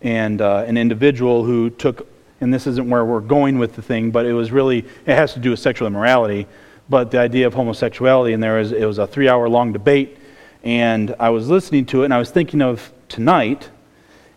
and 0.03 0.41
uh, 0.41 0.65
an 0.67 0.77
individual 0.77 1.45
who 1.45 1.71
took, 1.71 2.07
and 2.41 2.53
this 2.53 2.67
isn't 2.67 2.89
where 2.89 3.05
we're 3.05 3.21
going 3.21 3.59
with 3.59 3.77
the 3.77 3.83
thing, 3.83 4.11
but 4.11 4.27
it 4.27 4.33
was 4.33 4.51
really, 4.51 4.79
it 5.07 5.15
has 5.15 5.35
to 5.35 5.41
do 5.41 5.51
with 5.51 5.61
sexual 5.61 5.87
immorality, 5.87 6.47
but 6.89 7.11
the 7.11 7.19
idea 7.19 7.47
of 7.47 7.55
homosexuality, 7.55 8.33
and 8.33 8.43
there 8.43 8.59
was, 8.59 8.73
it 8.73 8.85
was 8.85 8.99
a 8.99 9.07
three 9.07 9.29
hour 9.29 9.49
long 9.49 9.73
debate, 9.73 10.19
and 10.63 11.15
I 11.19 11.31
was 11.31 11.49
listening 11.49 11.87
to 11.87 12.03
it, 12.03 12.07
and 12.07 12.15
I 12.15 12.19
was 12.19 12.31
thinking 12.31 12.63
of 12.63 12.93
tonight, 13.09 13.69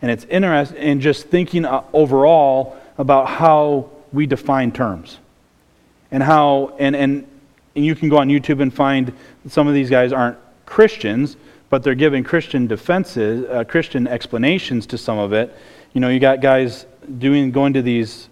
and 0.01 0.11
it's 0.11 0.25
interesting, 0.25 0.77
and 0.77 1.01
just 1.01 1.27
thinking 1.27 1.65
uh, 1.65 1.83
overall 1.93 2.77
about 2.97 3.27
how 3.27 3.89
we 4.11 4.25
define 4.25 4.71
terms, 4.71 5.17
and 6.11 6.21
how, 6.21 6.75
and, 6.77 6.95
and, 6.95 7.27
and 7.75 7.85
you 7.85 7.95
can 7.95 8.09
go 8.09 8.17
on 8.17 8.27
YouTube 8.27 8.61
and 8.61 8.73
find 8.73 9.13
some 9.47 9.67
of 9.67 9.73
these 9.73 9.89
guys 9.89 10.13
aren't 10.13 10.37
Christians, 10.65 11.37
but 11.73 11.81
they're 11.81 11.95
giving 11.95 12.23
Christian 12.23 12.67
defenses, 12.67 13.49
uh, 13.49 13.63
Christian 13.63 14.05
explanations 14.05 14.85
to 14.85 14.95
some 14.95 15.17
of 15.17 15.33
it. 15.33 15.57
You 15.93 16.01
know, 16.01 16.09
you 16.09 16.19
got 16.19 16.39
guys 16.39 16.85
doing 17.17 17.49
going 17.49 17.73
to 17.73 17.81
these 17.81 18.29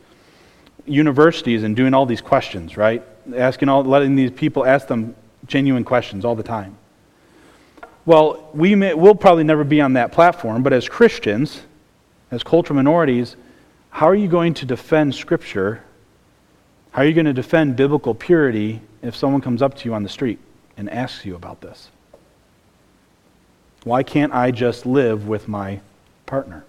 universities 0.86 1.64
and 1.64 1.76
doing 1.76 1.96
all 1.96 2.06
these 2.06 2.22
questions, 2.22 2.78
right? 2.78 3.02
Asking 3.36 3.68
all, 3.68 3.84
letting 3.84 4.16
these 4.16 4.30
people 4.30 4.64
ask 4.64 4.86
them 4.86 5.16
genuine 5.48 5.84
questions 5.84 6.24
all 6.24 6.36
the 6.36 6.44
time. 6.44 6.78
Well, 8.06 8.48
we 8.54 8.76
may, 8.76 8.94
we'll 8.94 9.16
probably 9.16 9.44
never 9.44 9.64
be 9.64 9.82
on 9.82 9.94
that 9.94 10.12
platform, 10.12 10.62
but 10.62 10.72
as 10.72 10.88
Christians, 10.88 11.62
as 12.30 12.44
cultural 12.44 12.76
minorities, 12.76 13.38
how 13.90 14.08
are 14.08 14.14
you 14.14 14.28
going 14.28 14.54
to 14.54 14.68
defend 14.68 15.16
Scripture? 15.16 15.84
How 16.92 17.02
are 17.02 17.06
you 17.06 17.16
going 17.16 17.26
to 17.26 17.34
defend 17.34 17.76
biblical 17.76 18.14
purity 18.14 18.82
if 19.02 19.16
someone 19.16 19.42
comes 19.42 19.64
up 19.64 19.74
to 19.78 19.86
you 19.86 19.96
on 19.96 20.04
the 20.04 20.10
street 20.10 20.38
and 20.78 20.88
asks 20.92 21.26
you 21.26 21.34
about 21.34 21.60
this? 21.62 21.90
Why 23.84 24.04
can't 24.04 24.34
I 24.34 24.52
just 24.52 24.86
live 24.86 25.28
with 25.28 25.48
my 25.48 25.80
partner? 26.26 26.64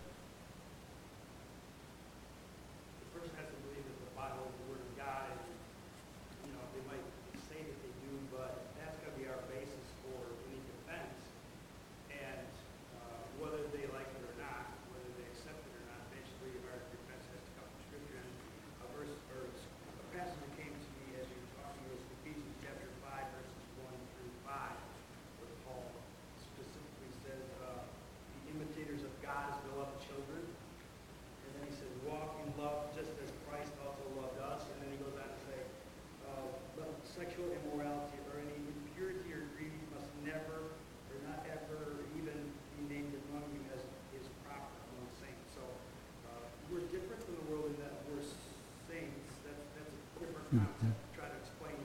Try 50.53 51.29
to 51.29 51.37
explain 51.41 51.77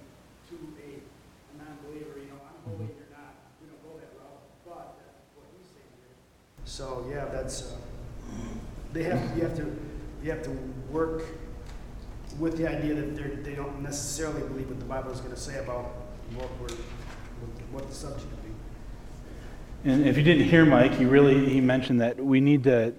to 0.50 0.56
a 0.56 1.58
non-believer, 1.58 2.20
you 2.20 2.28
know, 2.28 2.40
I'm 2.44 2.60
holy, 2.66 2.86
you're 2.86 3.12
not, 3.12 3.36
we 3.62 3.68
don't 3.70 3.82
go 3.84 3.98
that 4.00 4.12
route, 4.20 4.44
but 4.66 5.00
that's 5.00 5.24
what 5.36 5.48
he's 5.58 5.68
saying 5.72 5.94
here. 6.04 6.16
So, 6.66 7.06
yeah, 7.10 7.26
that's, 7.32 7.72
uh, 7.72 7.76
they 8.92 9.04
have, 9.04 9.38
you 9.38 9.44
have 9.44 9.56
to, 9.56 9.76
you 10.24 10.32
have 10.32 10.44
to 10.44 10.52
work 10.92 11.24
with 12.40 12.58
the 12.58 12.68
idea 12.68 12.94
that 12.94 13.16
they're, 13.16 13.36
they 13.38 13.56
don't 13.56 13.82
necessarily 13.82 14.42
believe 14.42 14.68
what 14.68 14.80
the 14.80 14.86
Bible 14.86 15.12
is 15.12 15.22
gonna 15.22 15.38
say 15.38 15.60
about 15.60 15.86
what 16.36 16.50
we're, 16.60 16.76
what 17.72 17.88
the 17.88 17.96
subject 17.96 18.30
would 18.30 18.44
be. 18.44 19.90
And 19.90 20.06
if 20.06 20.18
you 20.18 20.24
didn't 20.24 20.46
hear 20.46 20.66
Mike, 20.66 20.94
he 20.94 21.06
really 21.06 21.48
he 21.50 21.62
mentioned 21.62 22.02
that 22.02 22.18
we 22.18 22.42
need 22.42 22.66
to 22.66 22.94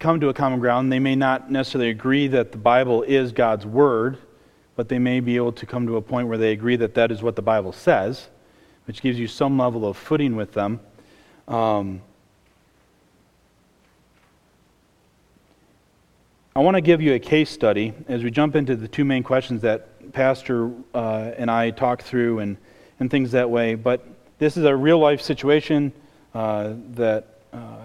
come 0.00 0.18
to 0.20 0.28
a 0.30 0.34
common 0.34 0.58
ground. 0.58 0.90
They 0.90 0.98
may 0.98 1.14
not 1.14 1.50
necessarily 1.50 1.90
agree 1.90 2.26
that 2.28 2.52
the 2.52 2.58
Bible 2.58 3.02
is 3.02 3.32
God's 3.32 3.66
word, 3.66 4.18
but 4.80 4.88
they 4.88 4.98
may 4.98 5.20
be 5.20 5.36
able 5.36 5.52
to 5.52 5.66
come 5.66 5.86
to 5.86 5.98
a 5.98 6.00
point 6.00 6.26
where 6.26 6.38
they 6.38 6.52
agree 6.52 6.74
that 6.74 6.94
that 6.94 7.12
is 7.12 7.20
what 7.20 7.36
the 7.36 7.42
Bible 7.42 7.70
says, 7.70 8.28
which 8.86 9.02
gives 9.02 9.18
you 9.18 9.26
some 9.26 9.58
level 9.58 9.86
of 9.86 9.94
footing 9.94 10.36
with 10.36 10.54
them. 10.54 10.80
Um, 11.46 12.00
I 16.56 16.60
want 16.60 16.76
to 16.76 16.80
give 16.80 17.02
you 17.02 17.12
a 17.12 17.18
case 17.18 17.50
study 17.50 17.92
as 18.08 18.24
we 18.24 18.30
jump 18.30 18.56
into 18.56 18.74
the 18.74 18.88
two 18.88 19.04
main 19.04 19.22
questions 19.22 19.60
that 19.60 20.14
Pastor 20.14 20.70
uh, 20.94 21.32
and 21.36 21.50
I 21.50 21.72
talk 21.72 22.00
through 22.00 22.38
and, 22.38 22.56
and 23.00 23.10
things 23.10 23.32
that 23.32 23.50
way. 23.50 23.74
But 23.74 24.08
this 24.38 24.56
is 24.56 24.64
a 24.64 24.74
real 24.74 24.98
life 24.98 25.20
situation 25.20 25.92
uh, 26.32 26.72
that 26.92 27.26
uh, 27.52 27.79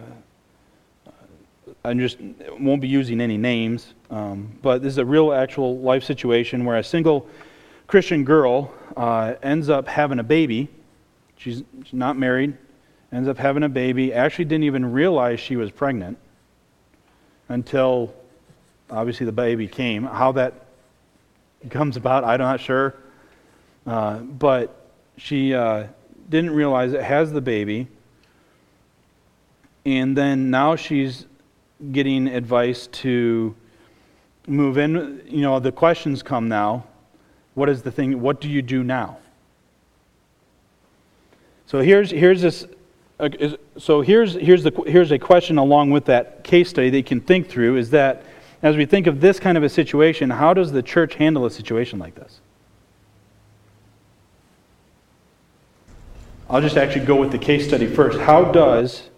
I 1.85 1.93
just 1.93 2.17
won't 2.59 2.81
be 2.81 2.87
using 2.87 3.21
any 3.21 3.37
names, 3.37 3.93
um, 4.09 4.57
but 4.63 4.81
this 4.81 4.93
is 4.93 4.97
a 4.97 5.05
real 5.05 5.31
actual 5.31 5.77
life 5.77 6.03
situation 6.03 6.65
where 6.65 6.77
a 6.77 6.83
single 6.83 7.29
Christian 7.85 8.23
girl 8.23 8.73
uh, 8.97 9.35
ends 9.43 9.69
up 9.69 9.87
having 9.87 10.17
a 10.17 10.23
baby. 10.23 10.67
She's, 11.37 11.63
she's 11.83 11.93
not 11.93 12.17
married, 12.17 12.57
ends 13.11 13.29
up 13.29 13.37
having 13.37 13.61
a 13.61 13.69
baby, 13.69 14.11
actually 14.13 14.45
didn't 14.45 14.63
even 14.63 14.91
realize 14.93 15.39
she 15.39 15.57
was 15.57 15.69
pregnant 15.69 16.17
until 17.49 18.11
obviously 18.89 19.27
the 19.27 19.31
baby 19.31 19.67
came. 19.67 20.05
How 20.05 20.31
that 20.31 20.65
comes 21.69 21.97
about, 21.97 22.23
I'm 22.23 22.39
not 22.39 22.61
sure. 22.61 22.95
Uh, 23.85 24.17
but 24.17 24.89
she 25.17 25.53
uh, 25.53 25.85
didn't 26.29 26.49
realize 26.49 26.93
it 26.93 27.03
has 27.03 27.31
the 27.31 27.41
baby. 27.41 27.87
And 29.85 30.17
then 30.17 30.49
now 30.49 30.75
she's 30.75 31.27
getting 31.91 32.27
advice 32.27 32.87
to 32.87 33.55
move 34.47 34.77
in. 34.77 35.21
You 35.27 35.41
know, 35.41 35.59
the 35.59 35.71
questions 35.71 36.23
come 36.23 36.47
now. 36.47 36.85
What 37.53 37.69
is 37.69 37.81
the 37.81 37.91
thing? 37.91 38.21
What 38.21 38.41
do 38.41 38.49
you 38.49 38.61
do 38.61 38.83
now? 38.83 39.17
So 41.67 41.79
here's, 41.81 42.11
here's 42.11 42.41
this. 42.41 42.65
Is- 43.19 43.55
so 43.77 44.01
here's, 44.01 44.33
here's, 44.33 44.63
the, 44.63 44.71
here's 44.87 45.11
a 45.11 45.19
question 45.19 45.57
along 45.57 45.91
with 45.91 46.05
that 46.05 46.43
case 46.43 46.69
study 46.69 46.89
that 46.89 46.97
you 46.97 47.03
can 47.03 47.21
think 47.21 47.47
through 47.47 47.77
is 47.77 47.89
that 47.91 48.23
as 48.61 48.75
we 48.75 48.85
think 48.85 49.07
of 49.07 49.21
this 49.21 49.39
kind 49.39 49.57
of 49.57 49.63
a 49.63 49.69
situation, 49.69 50.29
how 50.29 50.53
does 50.53 50.71
the 50.71 50.81
church 50.81 51.15
handle 51.15 51.45
a 51.45 51.51
situation 51.51 51.99
like 51.99 52.15
this? 52.15 52.39
I'll 56.49 56.61
just 56.61 56.77
actually 56.77 57.05
go 57.05 57.15
with 57.15 57.31
the 57.31 57.37
case 57.37 57.67
study 57.67 57.87
first. 57.87 58.19
How 58.19 58.43
does 58.43 59.09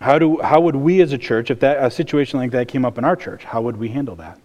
how 0.00 0.18
do 0.18 0.40
how 0.40 0.60
would 0.60 0.76
we 0.76 1.00
as 1.02 1.12
a 1.12 1.18
church, 1.18 1.50
if 1.50 1.60
that 1.60 1.82
a 1.84 1.90
situation 1.90 2.38
like 2.38 2.50
that 2.52 2.68
came 2.68 2.84
up 2.84 2.98
in 2.98 3.04
our 3.04 3.16
church, 3.16 3.44
how 3.44 3.60
would 3.62 3.76
we 3.76 3.88
handle 3.88 4.16
that? 4.16 4.38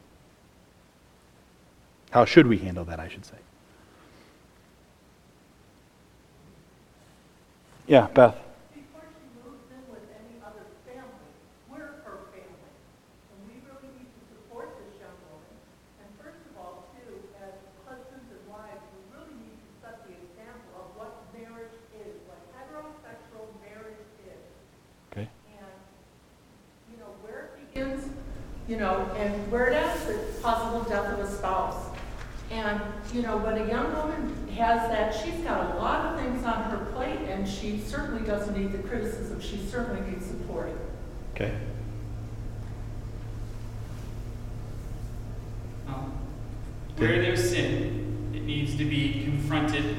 How 2.11 2.25
should 2.25 2.47
we 2.47 2.57
handle 2.57 2.85
that, 2.85 2.99
I 2.99 3.07
should 3.09 3.25
say? 3.25 3.37
Yeah, 7.87 8.07
Beth. 8.07 8.35
Before 8.73 9.05
she 9.05 9.29
moves 9.45 9.61
in 9.69 9.83
with 9.93 10.01
any 10.09 10.41
other 10.41 10.65
family, 10.89 11.29
we're 11.69 12.01
her 12.01 12.17
family. 12.33 12.73
And 13.29 13.39
we 13.45 13.61
really 13.61 13.93
need 13.93 14.09
to 14.09 14.21
support 14.33 14.73
this 14.81 14.97
young 14.97 15.13
woman. 15.29 15.53
And 16.01 16.09
first 16.17 16.41
of 16.49 16.57
all, 16.57 16.89
too, 16.97 17.13
as 17.45 17.53
husbands 17.85 18.25
and 18.25 18.41
wives, 18.49 18.81
we 18.89 19.05
really 19.13 19.37
need 19.37 19.59
to 19.61 19.69
set 19.85 20.01
the 20.01 20.17
example 20.17 20.81
of 20.81 20.87
what 20.97 21.13
marriage 21.37 21.77
is, 21.93 22.17
what 22.25 22.41
heterosexual 22.57 23.53
marriage 23.61 24.01
is. 24.25 24.41
Okay. 25.13 25.29
And, 25.61 25.77
you 26.89 26.97
know, 26.97 27.13
where 27.21 27.53
it 27.53 27.69
begins, 27.69 28.09
you 28.67 28.77
know, 28.77 29.09
and 29.17 29.51
where 29.51 29.67
it 29.67 29.73
ends, 29.73 30.05
the 30.05 30.41
possible 30.41 30.81
death 30.83 31.07
of 31.13 31.19
a 31.19 31.31
spouse. 31.31 31.75
And, 32.51 32.79
you 33.13 33.21
know, 33.21 33.37
when 33.37 33.57
a 33.57 33.67
young 33.67 33.93
woman 33.95 34.47
has 34.55 34.89
that, 34.89 35.13
she's 35.13 35.43
got 35.43 35.75
a 35.75 35.77
lot 35.79 36.05
of 36.05 36.19
things 36.19 36.43
on 36.45 36.63
her 36.69 36.85
plate, 36.93 37.19
and 37.27 37.47
she 37.47 37.79
certainly 37.79 38.25
doesn't 38.25 38.57
need 38.57 38.71
the 38.71 38.87
criticism, 38.87 39.39
she 39.39 39.57
certainly 39.57 40.09
needs 40.09 40.25
support. 40.25 40.69
Okay. 41.33 41.53
Um, 45.87 46.13
Where 46.97 47.21
there's 47.21 47.49
sin, 47.49 48.31
it 48.33 48.43
needs 48.43 48.77
to 48.77 48.85
be 48.85 49.23
confronted 49.23 49.97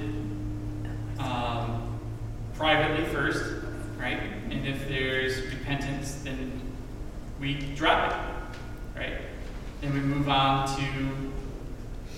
um, 1.18 1.98
privately 2.54 3.04
first, 3.06 3.44
right? 3.98 4.20
And 4.50 4.66
if 4.66 4.88
there's 4.88 5.42
repentance, 5.52 6.22
then 6.22 6.60
we 7.40 7.54
drop 7.74 8.12
it, 8.12 8.98
right? 8.98 9.18
Then 9.80 9.92
we 9.92 10.00
move 10.00 10.28
on 10.28 10.66
to 10.78 11.32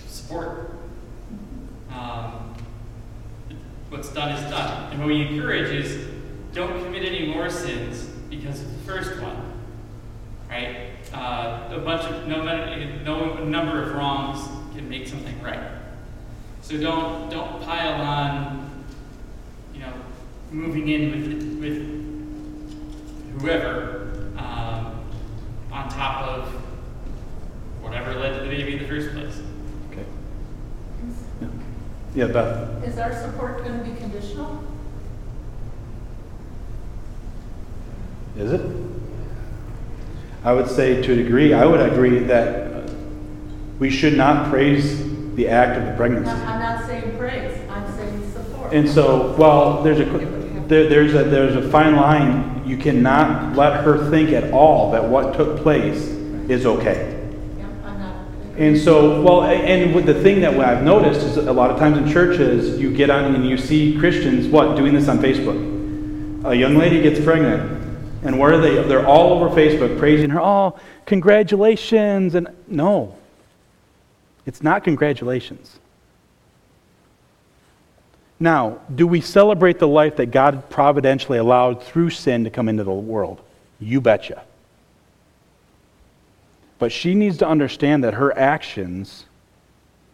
support. 0.07 0.71
Um, 1.91 2.55
what's 3.89 4.09
done 4.13 4.31
is 4.31 4.49
done. 4.49 4.91
And 4.91 4.99
what 4.99 5.07
we 5.07 5.25
encourage 5.27 5.69
is 5.69 6.07
don't 6.53 6.83
commit 6.83 7.03
any 7.03 7.27
more 7.27 7.49
sins 7.49 8.05
because 8.29 8.61
of 8.61 8.71
the 8.71 8.91
first 8.91 9.19
one, 9.21 9.53
right? 10.49 10.91
Uh, 11.13 11.69
a 11.71 11.79
bunch 11.79 12.03
of 12.03 12.27
no, 12.27 12.43
matter- 12.43 13.01
no 13.03 13.43
number 13.43 13.81
of 13.83 13.95
wrongs 13.95 14.47
can 14.75 14.87
make 14.87 15.07
something 15.07 15.41
right. 15.41 15.59
So 16.69 16.77
don't 16.77 17.31
don't 17.31 17.63
pile 17.63 17.99
on, 17.99 18.69
you 19.73 19.79
know, 19.79 19.91
moving 20.51 20.87
in 20.87 21.09
with 21.09 21.59
with 21.59 23.41
whoever 23.41 24.31
um, 24.37 25.03
on 25.71 25.89
top 25.89 26.27
of 26.27 26.53
whatever 27.81 28.13
led 28.13 28.37
to 28.37 28.43
the 28.43 28.49
baby 28.49 28.73
in 28.73 28.83
the 28.83 28.87
first 28.87 29.15
place. 29.15 29.41
Okay. 29.89 30.05
Yeah, 31.41 31.47
yeah 32.13 32.27
Beth. 32.27 32.83
Is 32.83 32.99
our 32.99 33.19
support 33.19 33.63
going 33.63 33.79
to 33.79 33.83
be 33.83 33.95
conditional? 33.97 34.63
Is 38.37 38.51
it? 38.51 38.61
I 40.43 40.53
would 40.53 40.69
say 40.69 41.01
to 41.01 41.13
a 41.13 41.15
degree, 41.15 41.51
I 41.51 41.65
would 41.65 41.81
agree 41.81 42.19
that 42.19 42.71
uh, 42.71 42.93
we 43.79 43.89
should 43.89 44.15
not 44.15 44.51
praise 44.51 45.09
the 45.39 45.47
act 45.47 45.77
of 45.79 45.85
the 45.85 45.93
pregnancy. 45.93 46.29
I'm 46.29 46.47
I'm 46.47 46.59
not 46.59 46.85
saying 46.85 47.17
praise, 47.17 47.57
I'm 47.69 47.95
saying 47.95 48.31
support. 48.33 48.58
And 48.71 48.87
so, 48.87 49.35
well, 49.35 49.81
there's 49.83 49.99
a 49.99 50.05
there, 50.67 50.87
there's 50.87 51.13
a 51.15 51.23
there's 51.23 51.55
a 51.55 51.69
fine 51.69 51.95
line. 51.95 52.63
You 52.65 52.77
cannot 52.77 53.55
let 53.55 53.83
her 53.83 54.09
think 54.09 54.31
at 54.31 54.51
all 54.51 54.91
that 54.91 55.03
what 55.03 55.35
took 55.35 55.61
place 55.61 56.07
is 56.49 56.65
okay. 56.65 57.15
And 58.59 58.77
so, 58.77 59.21
well, 59.21 59.43
and 59.43 59.95
with 59.95 60.05
the 60.05 60.21
thing 60.21 60.41
that 60.41 60.59
I've 60.59 60.83
noticed 60.83 61.21
is 61.21 61.37
a 61.37 61.53
lot 61.53 61.71
of 61.71 61.79
times 61.79 61.97
in 61.97 62.11
churches, 62.11 62.77
you 62.77 62.93
get 62.93 63.09
on 63.09 63.33
and 63.33 63.47
you 63.47 63.57
see 63.57 63.97
Christians 63.97 64.47
what 64.47 64.75
doing 64.75 64.93
this 64.93 65.07
on 65.07 65.19
Facebook. 65.19 66.45
A 66.45 66.53
young 66.53 66.75
lady 66.75 67.01
gets 67.01 67.23
pregnant, 67.23 67.61
and 68.23 68.37
where 68.37 68.53
are 68.53 68.57
they? 68.57 68.83
They're 68.83 69.07
all 69.07 69.31
over 69.31 69.55
Facebook 69.55 69.97
praising 69.97 70.29
her. 70.31 70.41
Oh, 70.41 70.77
congratulations! 71.05 72.35
And 72.35 72.49
no, 72.67 73.15
it's 74.45 74.61
not 74.61 74.83
congratulations. 74.83 75.79
Now, 78.39 78.79
do 78.93 79.05
we 79.05 79.19
celebrate 79.19 79.79
the 79.79 79.87
life 79.87 80.15
that 80.17 80.27
God 80.27 80.69
providentially 80.69 81.37
allowed 81.37 81.83
through 81.83 82.11
sin 82.11 82.45
to 82.45 82.49
come 82.49 82.69
into 82.69 82.83
the 82.83 82.91
world? 82.91 83.41
You 83.79 83.99
betcha. 83.99 84.43
But 86.77 86.93
she 86.93 87.13
needs 87.13 87.37
to 87.39 87.47
understand 87.47 88.05
that 88.05 88.13
her 88.13 88.37
actions 88.37 89.25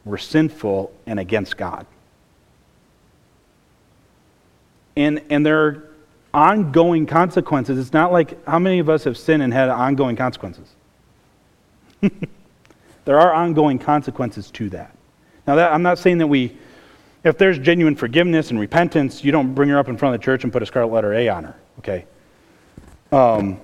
were 0.03 0.17
sinful 0.17 0.91
and 1.05 1.19
against 1.19 1.57
God. 1.57 1.85
And, 4.95 5.21
and 5.29 5.45
there 5.45 5.65
are 5.65 5.83
ongoing 6.33 7.05
consequences. 7.05 7.77
It's 7.77 7.93
not 7.93 8.11
like 8.11 8.43
how 8.45 8.59
many 8.59 8.79
of 8.79 8.89
us 8.89 9.03
have 9.03 9.17
sinned 9.17 9.43
and 9.43 9.53
had 9.53 9.69
ongoing 9.69 10.15
consequences? 10.15 10.67
there 13.05 13.19
are 13.19 13.33
ongoing 13.33 13.77
consequences 13.77 14.49
to 14.51 14.69
that. 14.69 14.95
Now, 15.45 15.55
that, 15.55 15.71
I'm 15.71 15.83
not 15.83 15.99
saying 15.99 16.17
that 16.19 16.27
we, 16.27 16.57
if 17.25 17.39
there's 17.39 17.57
genuine 17.57 17.95
forgiveness 17.95 18.51
and 18.51 18.59
repentance, 18.59 19.23
you 19.23 19.31
don't 19.31 19.55
bring 19.55 19.67
her 19.69 19.79
up 19.79 19.89
in 19.89 19.97
front 19.97 20.13
of 20.13 20.21
the 20.21 20.23
church 20.23 20.43
and 20.43 20.53
put 20.53 20.61
a 20.61 20.65
scarlet 20.65 20.93
letter 20.93 21.11
A 21.13 21.27
on 21.27 21.43
her, 21.43 21.55
okay? 21.79 22.05
Um, 23.11 23.59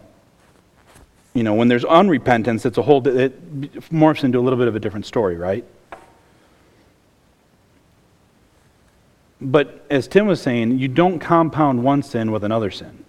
you 1.35 1.43
know, 1.43 1.53
when 1.53 1.67
there's 1.67 1.85
unrepentance, 1.85 2.65
it's 2.65 2.79
a 2.79 2.81
whole, 2.81 3.07
it 3.07 3.79
morphs 3.91 4.23
into 4.23 4.39
a 4.39 4.41
little 4.41 4.57
bit 4.57 4.67
of 4.67 4.75
a 4.75 4.79
different 4.79 5.05
story, 5.05 5.35
right? 5.35 5.63
But 9.39 9.85
as 9.91 10.07
Tim 10.07 10.25
was 10.25 10.41
saying, 10.41 10.79
you 10.79 10.87
don't 10.87 11.19
compound 11.19 11.83
one 11.83 12.01
sin 12.01 12.31
with 12.31 12.43
another 12.43 12.71
sin. 12.71 13.05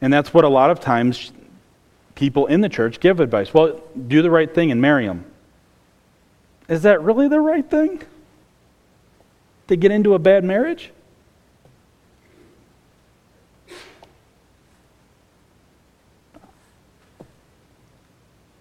And 0.00 0.10
that's 0.10 0.32
what 0.32 0.44
a 0.44 0.48
lot 0.48 0.70
of 0.70 0.80
times 0.80 1.32
people 2.14 2.46
in 2.46 2.62
the 2.62 2.68
church 2.68 2.98
give 3.00 3.20
advice. 3.20 3.52
Well, 3.52 3.82
do 4.08 4.22
the 4.22 4.30
right 4.30 4.52
thing 4.52 4.70
and 4.70 4.80
marry 4.80 5.06
them. 5.06 5.26
Is 6.68 6.82
that 6.82 7.02
really 7.02 7.28
the 7.28 7.40
right 7.40 7.68
thing? 7.68 8.02
To 9.68 9.76
get 9.76 9.90
into 9.90 10.14
a 10.14 10.18
bad 10.18 10.44
marriage? 10.44 10.92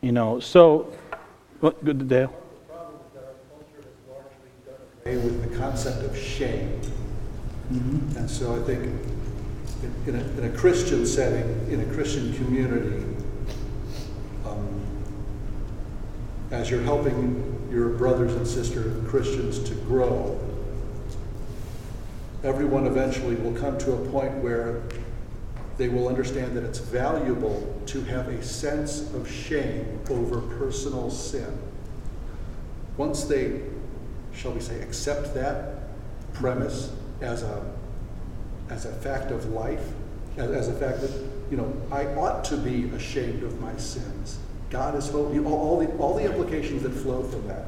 You 0.01 0.11
know, 0.11 0.39
so, 0.39 0.91
what, 1.61 1.83
good, 1.83 1.99
to 1.99 2.05
Dale? 2.05 2.27
The 2.27 2.73
problem 2.73 2.99
that 3.15 3.23
our 3.23 3.33
culture 3.49 3.87
has 3.87 3.95
largely 4.07 4.51
done 4.65 4.75
away 5.03 5.17
with 5.17 5.49
the 5.51 5.57
concept 5.57 6.03
of 6.03 6.17
shame. 6.17 6.79
And 7.71 8.29
so 8.29 8.55
I 8.55 8.59
think 8.59 8.83
in- 8.83 9.15
in 10.07 10.15
a, 10.15 10.19
in 10.39 10.53
a 10.53 10.57
Christian 10.57 11.05
setting, 11.05 11.67
in 11.71 11.79
a 11.81 11.85
Christian 11.93 12.33
community, 12.33 13.03
um, 14.45 14.81
as 16.51 16.69
you're 16.69 16.81
helping 16.81 17.67
your 17.71 17.89
brothers 17.89 18.33
and 18.33 18.47
sisters, 18.47 19.07
Christians 19.09 19.59
to 19.67 19.75
grow, 19.75 20.39
everyone 22.45 22.85
eventually 22.85 23.35
will 23.35 23.59
come 23.59 23.75
to 23.79 23.93
a 23.93 24.09
point 24.09 24.31
where 24.35 24.83
they 25.77 25.89
will 25.89 26.07
understand 26.07 26.55
that 26.55 26.63
it's 26.63 26.77
valuable 26.79 27.75
to 27.87 28.01
have 28.03 28.27
a 28.27 28.43
sense 28.43 29.11
of 29.13 29.29
shame 29.29 29.99
over 30.09 30.41
personal 30.41 31.09
sin. 31.09 31.57
Once 32.97 33.23
they, 33.23 33.61
shall 34.33 34.51
we 34.51 34.61
say, 34.61 34.79
accept 34.81 35.33
that 35.33 35.89
premise 36.33 36.93
as 37.19 37.41
a, 37.41 37.65
as 38.69 38.85
a 38.85 38.91
fact 38.93 39.31
of 39.31 39.49
life, 39.49 39.91
as, 40.37 40.51
as 40.51 40.67
the 40.67 40.75
fact 40.75 41.01
that, 41.01 41.11
you 41.49 41.57
know, 41.57 41.75
I 41.91 42.05
ought 42.13 42.43
to 42.45 42.57
be 42.57 42.85
ashamed 42.95 43.43
of 43.43 43.59
my 43.59 43.75
sins. 43.77 44.37
God 44.69 44.95
is 44.95 45.09
holy, 45.09 45.39
all, 45.39 45.53
all 45.53 45.79
the, 45.79 45.87
all 45.97 46.13
the 46.13 46.23
implications 46.23 46.83
that 46.83 46.91
flow 46.91 47.23
from 47.23 47.47
that. 47.47 47.65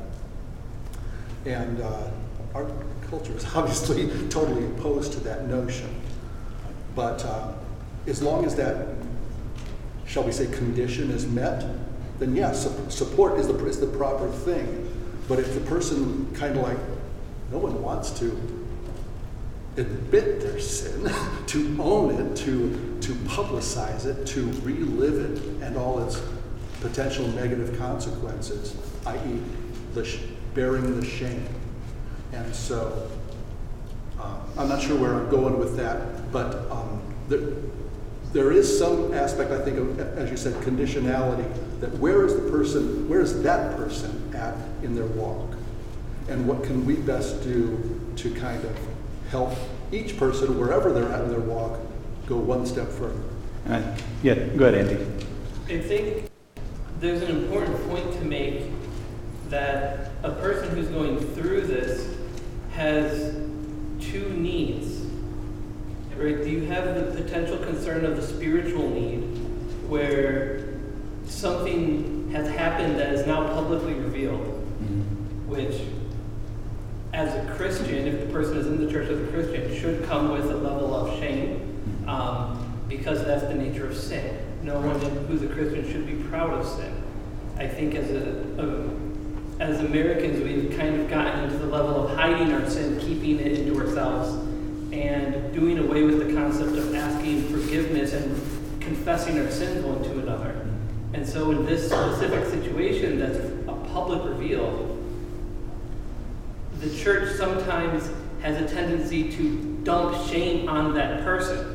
And 1.46 1.82
uh, 1.82 2.10
our 2.58 2.70
culture 3.10 3.34
is 3.36 3.46
obviously 3.56 4.08
totally 4.30 4.66
opposed 4.66 5.14
to 5.14 5.20
that 5.22 5.48
notion. 5.48 5.90
But 6.96 7.24
uh, 7.24 7.54
as 8.08 8.22
long 8.22 8.46
as 8.46 8.56
that, 8.56 8.88
shall 10.06 10.24
we 10.24 10.32
say, 10.32 10.48
condition 10.48 11.12
is 11.12 11.28
met, 11.28 11.66
then 12.20 12.36
yes, 12.36 12.64
su- 12.64 12.90
support 12.90 13.38
is 13.40 13.48
the, 13.48 13.66
is 13.66 13.80
the 13.80 13.88
proper 13.88 14.28
thing. 14.30 14.84
But 15.28 15.40
if 15.40 15.54
the 15.54 15.60
person 15.62 16.34
kind 16.34 16.58
of 16.58 16.64
like, 16.64 16.78
no 17.52 17.60
one 17.60 17.82
wants 17.82 18.12
to 18.20 18.26
admit 19.78 20.42
their 20.42 20.60
sin, 20.60 21.10
to 21.48 21.78
own 21.80 22.16
it, 22.16 22.36
to, 22.38 22.98
to 23.02 23.14
publicize 23.26 24.06
it, 24.06 24.26
to 24.28 24.44
relive 24.62 25.20
it 25.20 25.44
and 25.62 25.78
all 25.78 26.00
its 26.00 26.22
potential 26.82 27.28
negative 27.30 27.78
consequences, 27.78 28.76
i.e., 29.06 29.42
the 29.94 30.04
sh- 30.04 30.20
bearing 30.56 31.00
the 31.00 31.06
shame. 31.06 31.48
And 32.34 32.54
so, 32.54 33.10
uh, 34.20 34.40
I'm 34.58 34.70
not 34.70 34.82
sure 34.82 34.98
where 34.98 35.14
I'm 35.14 35.30
going 35.30 35.58
with 35.60 35.78
that, 35.78 36.32
but 36.32 36.70
um, 36.72 37.02
there, 37.30 37.42
there 38.34 38.52
is 38.52 38.78
some 38.78 39.14
aspect, 39.14 39.52
I 39.52 39.60
think, 39.60 39.78
of, 39.78 40.00
as 40.18 40.30
you 40.30 40.38
said, 40.38 40.54
conditionality. 40.64 41.48
That 41.80 41.94
where 41.98 42.26
is 42.26 42.36
the 42.36 42.50
person, 42.50 43.08
where 43.08 43.22
is 43.22 43.42
that 43.44 43.78
person 43.78 44.32
at 44.36 44.56
in 44.84 44.96
their 44.96 45.06
walk, 45.06 45.56
and 46.28 46.48
what 46.48 46.64
can 46.64 46.86
we 46.86 46.96
best 46.96 47.44
do 47.44 48.12
to 48.18 48.34
kind 48.34 48.64
of 48.66 48.78
help 49.30 49.54
each 49.92 50.18
person, 50.18 50.60
wherever 50.60 50.92
they're 50.92 51.10
at 51.12 51.24
in 51.24 51.30
their 51.30 51.40
walk, 51.40 51.80
go 52.26 52.38
one 52.38 52.66
step 52.66 52.90
further. 52.90 53.22
And 53.66 54.02
Yeah, 54.24 54.36
go 54.36 54.66
ahead, 54.66 54.88
Andy. 54.88 55.26
I 55.70 55.80
think 55.80 56.30
there's 57.00 57.22
an 57.22 57.30
important 57.30 57.88
point 57.90 58.12
to 58.14 58.26
make 58.26 58.64
that 59.50 60.12
a 60.24 60.32
person 60.32 60.76
who's 60.76 60.88
going 60.88 61.20
through 61.36 61.62
this 61.62 62.17
has 62.78 63.34
two 64.00 64.30
needs. 64.30 65.02
Right? 66.16 66.38
Do 66.38 66.50
you 66.50 66.66
have 66.66 66.96
the 66.96 67.22
potential 67.22 67.58
concern 67.58 68.06
of 68.06 68.16
the 68.16 68.22
spiritual 68.22 68.90
need 68.90 69.24
where 69.88 70.76
something 71.26 72.30
has 72.32 72.48
happened 72.48 73.00
that 73.00 73.14
is 73.14 73.26
now 73.26 73.48
publicly 73.54 73.94
revealed, 73.96 74.46
which 75.48 75.82
as 77.14 77.34
a 77.34 77.56
Christian, 77.56 78.08
if 78.08 78.28
the 78.28 78.32
person 78.32 78.58
is 78.58 78.68
in 78.68 78.86
the 78.86 78.92
church 78.92 79.10
as 79.10 79.20
a 79.20 79.32
Christian, 79.32 79.76
should 79.76 80.06
come 80.06 80.32
with 80.32 80.52
a 80.52 80.56
level 80.56 80.94
of 80.94 81.20
shame 81.20 82.06
um, 82.08 82.80
because 82.88 83.26
that's 83.26 83.44
the 83.44 83.56
nature 83.56 83.88
of 83.88 83.98
sin. 83.98 84.38
No 84.62 84.80
one 84.80 85.00
who's 85.28 85.42
a 85.42 85.48
Christian 85.48 85.84
should 85.92 86.06
be 86.06 86.16
proud 86.30 86.52
of 86.52 86.68
sin. 86.68 87.04
I 87.58 87.68
think 87.68 87.96
as 87.96 88.12
a, 88.12 88.44
a 88.60 89.07
as 89.60 89.80
Americans, 89.80 90.44
we've 90.44 90.78
kind 90.78 91.02
of 91.02 91.10
gotten 91.10 91.46
into 91.46 91.58
the 91.58 91.66
level 91.66 92.06
of 92.06 92.16
hiding 92.16 92.54
our 92.54 92.70
sin, 92.70 93.00
keeping 93.00 93.40
it 93.40 93.60
into 93.60 93.80
ourselves, 93.80 94.30
and 94.94 95.54
doing 95.54 95.80
away 95.80 96.04
with 96.04 96.26
the 96.26 96.34
concept 96.34 96.78
of 96.78 96.94
asking 96.94 97.44
forgiveness 97.48 98.14
and 98.14 98.82
confessing 98.82 99.40
our 99.40 99.50
sins 99.50 99.84
one 99.84 100.04
to 100.04 100.12
another. 100.20 100.68
And 101.14 101.28
so, 101.28 101.52
in 101.52 101.66
this 101.66 101.90
specific 101.90 102.46
situation 102.46 103.18
that's 103.18 103.38
a 103.68 103.74
public 103.92 104.24
reveal, 104.26 104.96
the 106.80 106.96
church 106.96 107.36
sometimes 107.36 108.12
has 108.42 108.62
a 108.62 108.74
tendency 108.74 109.32
to 109.32 109.80
dump 109.84 110.30
shame 110.30 110.70
on 110.70 110.94
that 110.94 111.24
person. 111.24 111.74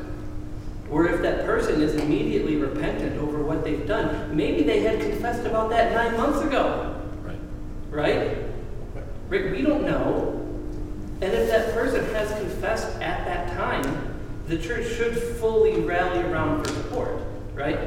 Or 0.89 1.07
if 1.07 1.21
that 1.21 1.45
person 1.45 1.81
is 1.81 1.95
immediately 1.95 2.55
repentant 2.55 3.19
over 3.19 3.43
what 3.43 3.63
they've 3.65 3.85
done, 3.85 4.35
maybe 4.35 4.63
they 4.63 4.81
had 4.81 5.01
confessed 5.01 5.45
about 5.45 5.69
that 5.71 5.91
nine 5.91 6.15
months 6.15 6.39
ago. 6.39 6.92
Right. 7.93 8.37
Right? 8.95 9.05
Right? 9.29 9.51
We 9.51 9.61
don't 9.61 9.83
know. 9.83 10.39
And 11.21 11.31
if 11.31 11.47
that 11.49 11.73
person 11.73 12.03
has 12.13 12.29
confessed 12.39 12.87
at 13.01 13.25
that 13.25 13.55
time, 13.55 14.19
the 14.47 14.57
church 14.57 14.91
should 14.95 15.15
fully 15.15 15.79
rally 15.81 16.21
around 16.23 16.65
for 16.65 16.73
support. 16.73 17.21
Right? 17.53 17.77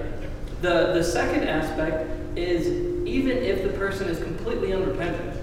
The, 0.63 0.93
the 0.95 1.03
second 1.03 1.49
aspect 1.49 2.09
is 2.39 2.67
even 3.07 3.39
if 3.39 3.63
the 3.63 3.77
person 3.77 4.09
is 4.09 4.19
completely 4.23 4.73
unrepentant 4.73 5.43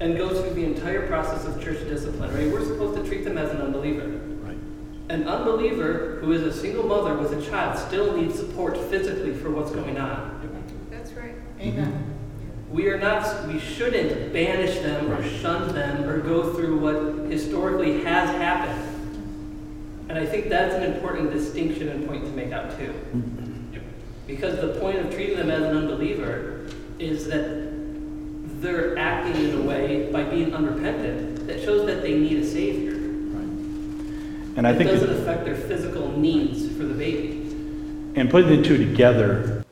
and 0.00 0.16
goes 0.16 0.40
through 0.40 0.54
the 0.54 0.64
entire 0.64 1.06
process 1.06 1.44
of 1.44 1.62
church 1.62 1.80
discipline, 1.80 2.34
right? 2.34 2.50
We're 2.50 2.64
supposed 2.64 3.00
to 3.00 3.08
treat 3.08 3.24
them 3.24 3.38
as 3.38 3.50
an 3.50 3.60
unbeliever. 3.60 4.08
Right. 4.42 4.58
An 5.08 5.28
unbeliever 5.28 6.18
who 6.20 6.32
is 6.32 6.42
a 6.42 6.52
single 6.52 6.84
mother 6.84 7.16
with 7.16 7.32
a 7.32 7.50
child 7.50 7.78
still 7.78 8.16
needs 8.16 8.34
support 8.36 8.76
physically 8.76 9.34
for 9.34 9.50
what's 9.50 9.70
going 9.70 9.98
on. 9.98 10.40
That's 10.90 11.12
right. 11.12 11.36
Mm-hmm. 11.58 11.78
Amen. 11.78 12.03
We 12.74 12.88
are 12.88 12.98
not, 12.98 13.46
we 13.46 13.60
shouldn't 13.60 14.32
banish 14.32 14.80
them 14.80 15.12
or 15.12 15.22
shun 15.38 15.72
them 15.76 16.08
or 16.10 16.18
go 16.18 16.54
through 16.54 16.80
what 16.80 17.30
historically 17.30 18.02
has 18.02 18.28
happened. 18.30 18.90
And 20.08 20.18
I 20.18 20.26
think 20.26 20.48
that's 20.48 20.74
an 20.74 20.82
important 20.92 21.30
distinction 21.32 21.88
and 21.88 22.04
point 22.08 22.24
to 22.24 22.30
make 22.32 22.50
out 22.50 22.76
too. 22.76 22.92
Because 24.26 24.60
the 24.60 24.80
point 24.80 24.98
of 24.98 25.14
treating 25.14 25.36
them 25.36 25.52
as 25.52 25.62
an 25.62 25.76
unbeliever 25.76 26.66
is 26.98 27.28
that 27.28 27.70
they're 28.60 28.98
acting 28.98 29.50
in 29.50 29.60
a 29.60 29.62
way 29.62 30.10
by 30.10 30.24
being 30.24 30.52
unrepentant 30.52 31.46
that 31.46 31.62
shows 31.62 31.86
that 31.86 32.02
they 32.02 32.18
need 32.18 32.38
a 32.38 32.44
savior. 32.44 32.94
And 34.56 34.66
I 34.66 34.74
think 34.74 34.90
it 34.90 34.98
think, 34.98 35.00
doesn't 35.00 35.24
that- 35.24 35.30
affect 35.30 35.44
their 35.44 35.54
physical 35.54 36.08
needs 36.18 36.66
for 36.76 36.82
the 36.82 36.94
baby. 36.94 37.40
and 38.16 38.28
putting 38.28 38.60
the 38.60 38.66
two 38.66 38.78
together 38.78 39.64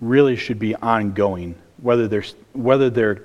really 0.00 0.34
should 0.34 0.58
be 0.58 0.74
ongoing, 0.74 1.54
whether 1.80 2.08
there's, 2.08 2.34
whether 2.52 2.90
they're 2.90 3.22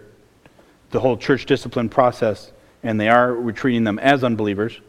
the 0.92 1.00
whole 1.00 1.18
church 1.18 1.46
discipline 1.46 1.90
process 1.90 2.52
and 2.84 3.00
they 3.00 3.10
are, 3.10 3.34
we're 3.34 3.52
treating 3.52 3.84
them 3.84 3.98
as 4.00 4.24
unbelievers, 4.24 4.80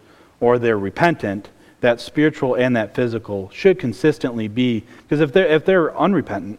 or 0.40 0.58
they're 0.58 0.78
repentant, 0.78 1.48
that 1.80 2.00
spiritual 2.00 2.54
and 2.54 2.76
that 2.76 2.94
physical 2.94 3.50
should 3.50 3.78
consistently 3.78 4.48
be, 4.48 4.84
because 5.02 5.20
if 5.20 5.32
they're, 5.32 5.46
if 5.46 5.64
they're 5.64 5.96
unrepentant, 5.96 6.58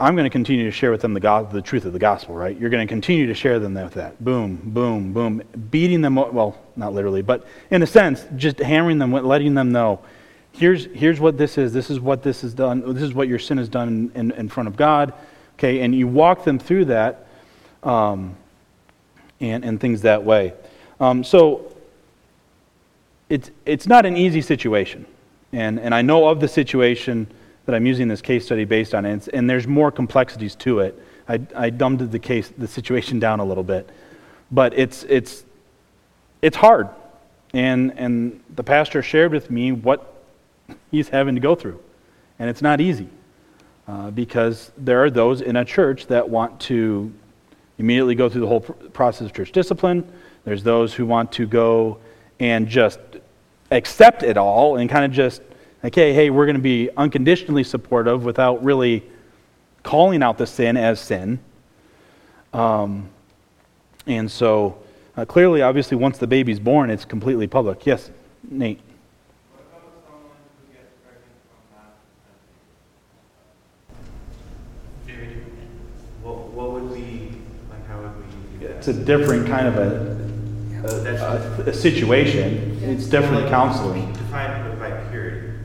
I'm 0.00 0.14
going 0.14 0.24
to 0.24 0.30
continue 0.30 0.64
to 0.64 0.70
share 0.70 0.92
with 0.92 1.00
them 1.00 1.12
the, 1.12 1.20
God, 1.20 1.50
the 1.50 1.60
truth 1.60 1.84
of 1.84 1.92
the 1.92 1.98
gospel, 1.98 2.34
right? 2.34 2.56
You're 2.56 2.70
going 2.70 2.86
to 2.86 2.90
continue 2.90 3.26
to 3.26 3.34
share 3.34 3.58
them 3.58 3.74
with 3.74 3.94
that. 3.94 4.22
Boom, 4.24 4.60
boom, 4.62 5.12
boom. 5.12 5.42
Beating 5.70 6.02
them, 6.02 6.14
well, 6.14 6.56
not 6.76 6.94
literally, 6.94 7.20
but 7.20 7.46
in 7.70 7.82
a 7.82 7.86
sense, 7.86 8.24
just 8.36 8.58
hammering 8.60 8.98
them, 8.98 9.12
letting 9.12 9.54
them 9.54 9.72
know, 9.72 10.00
here's, 10.52 10.86
here's 10.86 11.20
what 11.20 11.38
this 11.38 11.58
is. 11.58 11.72
This 11.72 11.90
is 11.90 12.00
what 12.00 12.22
this 12.22 12.42
has 12.42 12.54
done. 12.54 12.94
This 12.94 13.02
is 13.02 13.14
what 13.14 13.28
your 13.28 13.38
sin 13.38 13.58
has 13.58 13.68
done 13.68 14.10
in, 14.14 14.30
in 14.32 14.48
front 14.48 14.68
of 14.68 14.76
God. 14.76 15.12
Okay, 15.54 15.80
and 15.80 15.94
you 15.94 16.06
walk 16.06 16.44
them 16.44 16.58
through 16.58 16.86
that 16.86 17.26
um, 17.82 18.36
and, 19.40 19.64
and 19.64 19.80
things 19.80 20.02
that 20.02 20.22
way. 20.24 20.54
Um, 21.00 21.24
so 21.24 21.74
it's, 23.28 23.50
it's 23.66 23.86
not 23.86 24.06
an 24.06 24.16
easy 24.16 24.40
situation. 24.40 25.06
And, 25.52 25.80
and 25.80 25.94
I 25.94 26.02
know 26.02 26.28
of 26.28 26.40
the 26.40 26.48
situation 26.48 27.26
that 27.66 27.74
I'm 27.74 27.86
using 27.86 28.08
this 28.08 28.22
case 28.22 28.46
study 28.46 28.64
based 28.64 28.94
on, 28.94 29.04
and, 29.04 29.28
and 29.32 29.48
there's 29.48 29.66
more 29.66 29.90
complexities 29.90 30.54
to 30.56 30.80
it. 30.80 31.02
I, 31.28 31.40
I 31.54 31.70
dumbed 31.70 32.10
the 32.10 32.18
case, 32.18 32.50
the 32.56 32.68
situation 32.68 33.18
down 33.18 33.40
a 33.40 33.44
little 33.44 33.64
bit, 33.64 33.90
but 34.50 34.78
it's, 34.78 35.04
it's, 35.04 35.44
it's 36.40 36.56
hard. 36.56 36.88
And, 37.52 37.98
and 37.98 38.42
the 38.54 38.64
pastor 38.64 39.02
shared 39.02 39.32
with 39.32 39.50
me 39.50 39.72
what 39.72 40.14
he's 40.90 41.08
having 41.08 41.34
to 41.34 41.40
go 41.40 41.54
through, 41.54 41.80
and 42.38 42.48
it's 42.50 42.62
not 42.62 42.80
easy 42.80 43.08
uh, 43.86 44.10
because 44.10 44.72
there 44.76 45.02
are 45.02 45.10
those 45.10 45.40
in 45.40 45.56
a 45.56 45.64
church 45.64 46.06
that 46.06 46.28
want 46.28 46.60
to 46.60 47.12
immediately 47.78 48.14
go 48.14 48.28
through 48.28 48.40
the 48.42 48.46
whole 48.46 48.60
pr- 48.60 48.72
process 48.88 49.26
of 49.26 49.32
church 49.32 49.52
discipline. 49.52 50.10
There's 50.44 50.62
those 50.62 50.94
who 50.94 51.06
want 51.06 51.32
to 51.32 51.46
go 51.46 51.98
and 52.40 52.68
just 52.68 53.00
accept 53.70 54.22
it 54.22 54.36
all 54.36 54.76
and 54.76 54.88
kind 54.88 55.04
of 55.04 55.12
just, 55.12 55.42
okay, 55.84 56.12
hey, 56.12 56.30
we're 56.30 56.46
going 56.46 56.56
to 56.56 56.62
be 56.62 56.90
unconditionally 56.96 57.64
supportive 57.64 58.24
without 58.24 58.64
really 58.64 59.04
calling 59.82 60.22
out 60.22 60.38
the 60.38 60.46
sin 60.46 60.76
as 60.76 61.00
sin. 61.00 61.38
Um, 62.52 63.10
and 64.06 64.30
so, 64.30 64.78
uh, 65.16 65.24
clearly, 65.24 65.60
obviously, 65.62 65.96
once 65.96 66.16
the 66.18 66.26
baby's 66.26 66.58
born, 66.58 66.90
it's 66.90 67.04
completely 67.04 67.46
public. 67.46 67.84
Yes, 67.84 68.10
Nate. 68.48 68.80
What 69.52 69.66
about 69.68 69.92
someone 70.06 70.32
who 70.60 70.72
gets 70.72 70.94
pregnant 71.04 71.34
from 71.50 71.60
that? 71.76 71.96
Very 75.06 75.26
different. 75.26 75.70
What, 76.22 76.36
what 76.52 76.70
would 76.72 76.94
be, 76.94 77.32
like, 77.68 77.86
how 77.86 78.00
would 78.00 78.16
we 78.16 78.66
do 78.66 78.68
that? 78.68 78.77
It's 78.88 78.96
a 78.96 79.04
different 79.04 79.46
kind 79.46 79.66
of 79.66 79.76
a, 79.76 80.14
that's 81.02 81.20
a, 81.20 81.64
a 81.66 81.74
situation. 81.74 82.78
It's 82.82 83.04
different 83.04 83.42
Like, 83.42 83.50
counseling. 83.50 84.10
Defined 84.14 84.80
by 84.80 84.92
purity. 85.10 85.58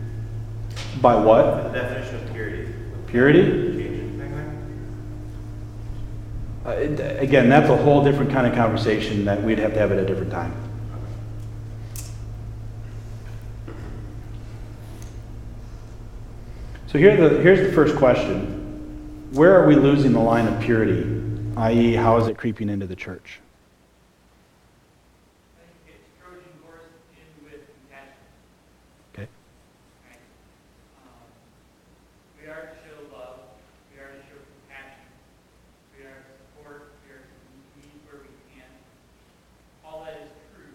By 0.99 1.15
what? 1.15 1.71
The 1.71 1.79
definition 1.79 2.15
of 2.15 2.33
purity. 2.33 2.73
Purity? 3.07 3.43
Change 3.43 3.79
anything 3.79 4.17
there? 6.65 6.73
Uh, 6.73 6.77
it- 6.77 7.23
Again, 7.23 7.47
that's 7.47 7.69
a 7.69 7.77
whole 7.77 8.03
different 8.03 8.29
kind 8.29 8.45
of 8.45 8.55
conversation 8.55 9.23
that 9.23 9.41
we'd 9.41 9.59
have 9.59 9.71
to 9.71 9.79
have 9.79 9.93
at 9.93 9.99
a 9.99 10.05
different 10.05 10.29
time. 10.31 10.53
So 16.87 16.97
here 16.97 17.15
the, 17.15 17.41
here's 17.41 17.65
the 17.65 17.73
first 17.73 17.95
question. 17.95 19.29
Where 19.31 19.57
are 19.57 19.65
we 19.65 19.75
losing 19.75 20.11
the 20.11 20.19
line 20.19 20.45
of 20.45 20.59
purity? 20.59 21.22
I.e., 21.55 21.93
how 21.93 22.17
is 22.17 22.27
it 22.27 22.37
creeping 22.37 22.67
into 22.67 22.87
the 22.87 22.95
church? 22.95 23.39
Okay. 29.13 29.27
We 32.41 32.47
are 32.47 32.53
to 32.53 32.75
show 32.83 33.15
love, 33.15 33.39
we 33.93 34.01
are 34.01 34.07
to 34.07 34.17
show 34.17 34.39
compassion, 34.67 35.05
we 35.95 36.05
are 36.05 36.09
to 36.09 36.23
support, 36.57 36.93
we 37.05 37.13
are 37.13 37.19
to 37.19 37.27
meet 37.77 38.01
where 38.09 38.21
we 38.21 38.29
can. 38.55 38.65
All 39.85 40.03
that 40.05 40.13
is 40.13 40.29
true. 40.55 40.73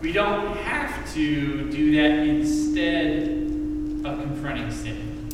We 0.00 0.12
don't 0.12 0.56
have 0.56 1.12
to 1.12 1.70
do 1.70 1.94
that 1.96 2.26
instead 2.26 3.28
of 4.06 4.18
confronting 4.18 4.70
sin. 4.70 5.28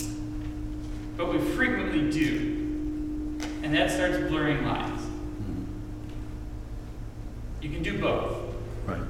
But 1.17 1.33
we 1.33 1.39
frequently 1.39 2.11
do. 2.11 2.62
And 3.63 3.73
that 3.75 3.91
starts 3.91 4.19
blurring 4.29 4.65
lines. 4.67 5.01
Mm-hmm. 5.03 5.65
You 7.63 7.71
can 7.71 7.83
do 7.83 8.01
both, 8.01 8.37
Right. 8.87 9.01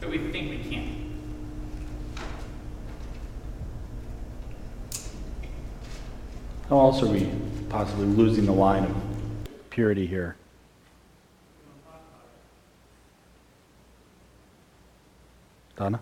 but 0.00 0.10
we 0.10 0.18
think 0.30 0.50
we 0.50 0.58
can. 0.58 0.96
How 6.68 6.78
else 6.78 7.02
are 7.02 7.06
we 7.06 7.28
possibly 7.68 8.06
losing 8.06 8.46
the 8.46 8.52
line 8.52 8.84
of 8.84 8.94
purity 9.70 10.06
here? 10.06 10.36
Donna? 15.76 16.00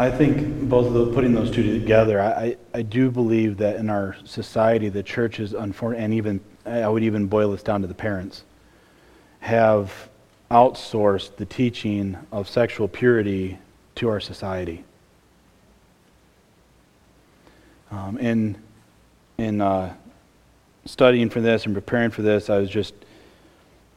I 0.00 0.10
think 0.10 0.66
both 0.66 0.94
of 0.96 1.12
putting 1.12 1.34
those 1.34 1.50
two 1.50 1.78
together, 1.78 2.22
I, 2.22 2.56
I 2.72 2.80
do 2.80 3.10
believe 3.10 3.58
that 3.58 3.76
in 3.76 3.90
our 3.90 4.16
society, 4.24 4.88
the 4.88 5.02
churches, 5.02 5.52
unfor- 5.52 5.94
and 5.94 6.14
even, 6.14 6.40
I 6.64 6.88
would 6.88 7.02
even 7.02 7.26
boil 7.26 7.50
this 7.50 7.62
down 7.62 7.82
to 7.82 7.86
the 7.86 7.92
parents, 7.92 8.44
have 9.40 10.08
outsourced 10.50 11.36
the 11.36 11.44
teaching 11.44 12.16
of 12.32 12.48
sexual 12.48 12.88
purity 12.88 13.58
to 13.96 14.08
our 14.08 14.20
society. 14.20 14.84
Um, 17.90 18.16
in 18.16 18.56
in 19.36 19.60
uh, 19.60 19.92
studying 20.86 21.28
for 21.28 21.42
this 21.42 21.66
and 21.66 21.74
preparing 21.74 22.10
for 22.10 22.22
this, 22.22 22.48
I 22.48 22.56
was 22.56 22.70
just 22.70 22.94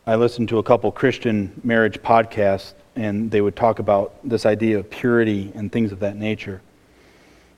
I 0.05 0.15
listened 0.15 0.49
to 0.49 0.57
a 0.57 0.63
couple 0.63 0.91
Christian 0.91 1.61
marriage 1.63 2.01
podcasts, 2.01 2.73
and 2.95 3.31
they 3.31 3.41
would 3.41 3.55
talk 3.55 3.79
about 3.79 4.13
this 4.23 4.45
idea 4.45 4.79
of 4.79 4.89
purity 4.89 5.51
and 5.55 5.71
things 5.71 5.91
of 5.91 5.99
that 5.99 6.15
nature. 6.15 6.61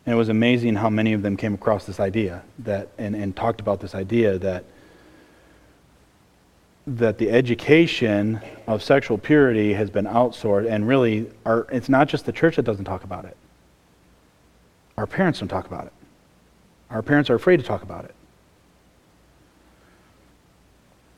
And 0.06 0.14
it 0.14 0.18
was 0.18 0.30
amazing 0.30 0.76
how 0.76 0.90
many 0.90 1.14
of 1.14 1.22
them 1.22 1.36
came 1.36 1.54
across 1.54 1.86
this 1.86 2.00
idea 2.00 2.44
that 2.60 2.90
and, 2.98 3.16
and 3.16 3.36
talked 3.36 3.60
about 3.60 3.80
this 3.80 3.96
idea 3.96 4.38
that 4.40 4.66
that 6.88 7.18
the 7.18 7.32
education 7.32 8.40
of 8.68 8.84
sexual 8.84 9.18
purity 9.18 9.74
has 9.74 9.90
been 9.90 10.06
outsourced 10.06 10.70
and 10.70 10.88
really 10.88 11.32
our, 11.44 11.66
it's 11.72 11.90
not 11.90 12.08
just 12.08 12.26
the 12.26 12.32
church 12.32 12.58
that 12.58 12.62
doesn't 12.62 12.86
talk 12.86 13.04
about 13.04 13.26
it. 13.26 13.36
Our 14.96 15.08
parents 15.08 15.40
don't 15.40 15.48
talk 15.48 15.66
about 15.66 15.88
it. 15.88 15.94
Our 16.92 17.02
parents 17.02 17.30
are 17.32 17.36
afraid 17.36 17.58
to 17.58 17.64
talk 17.64 17.82
about 17.82 18.06
it. 18.06 18.14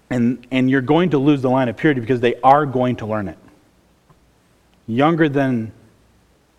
And, 0.10 0.48
and 0.52 0.70
you're 0.70 0.82
going 0.82 1.10
to 1.10 1.18
lose 1.18 1.42
the 1.42 1.50
line 1.50 1.68
of 1.68 1.76
purity 1.76 2.00
because 2.00 2.22
they 2.22 2.36
are 2.42 2.66
going 2.66 2.96
to 2.98 3.06
learn 3.06 3.28
it. 3.28 3.38
Younger 4.88 5.28
than 5.28 5.74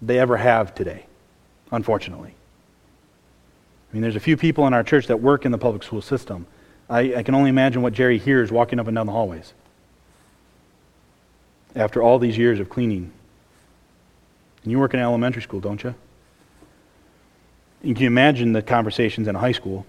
they 0.02 0.18
ever 0.18 0.36
have 0.36 0.74
today, 0.74 1.06
unfortunately. 1.72 2.34
I 3.90 3.94
mean, 3.94 4.02
there's 4.02 4.16
a 4.16 4.20
few 4.20 4.36
people 4.36 4.66
in 4.66 4.74
our 4.74 4.82
church 4.82 5.06
that 5.06 5.20
work 5.20 5.46
in 5.46 5.52
the 5.52 5.58
public 5.58 5.82
school 5.82 6.02
system. 6.02 6.46
I, 6.90 7.16
I 7.16 7.22
can 7.22 7.34
only 7.34 7.48
imagine 7.48 7.80
what 7.82 7.94
Jerry 7.94 8.18
hears 8.18 8.52
walking 8.52 8.78
up 8.78 8.86
and 8.86 8.94
down 8.94 9.06
the 9.06 9.12
hallways 9.12 9.54
after 11.74 12.02
all 12.02 12.18
these 12.18 12.36
years 12.36 12.60
of 12.60 12.68
cleaning. 12.68 13.12
And 14.62 14.72
you 14.72 14.78
work 14.78 14.94
in 14.94 15.00
elementary 15.00 15.42
school, 15.42 15.60
don't 15.60 15.82
you? 15.82 15.94
You 17.82 17.94
can 17.94 18.06
imagine 18.06 18.52
the 18.52 18.62
conversations 18.62 19.28
in 19.28 19.34
high 19.34 19.52
school. 19.52 19.86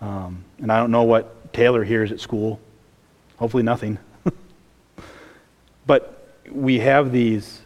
Um, 0.00 0.44
and 0.58 0.70
I 0.70 0.78
don't 0.78 0.90
know 0.90 1.02
what 1.02 1.52
Taylor 1.52 1.84
hears 1.84 2.12
at 2.12 2.20
school. 2.20 2.60
Hopefully, 3.38 3.62
nothing. 3.62 3.98
But 5.90 6.22
we 6.52 6.78
have 6.78 7.10
these. 7.10 7.62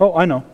Oh, 0.00 0.16
I 0.16 0.24
know. 0.24 0.44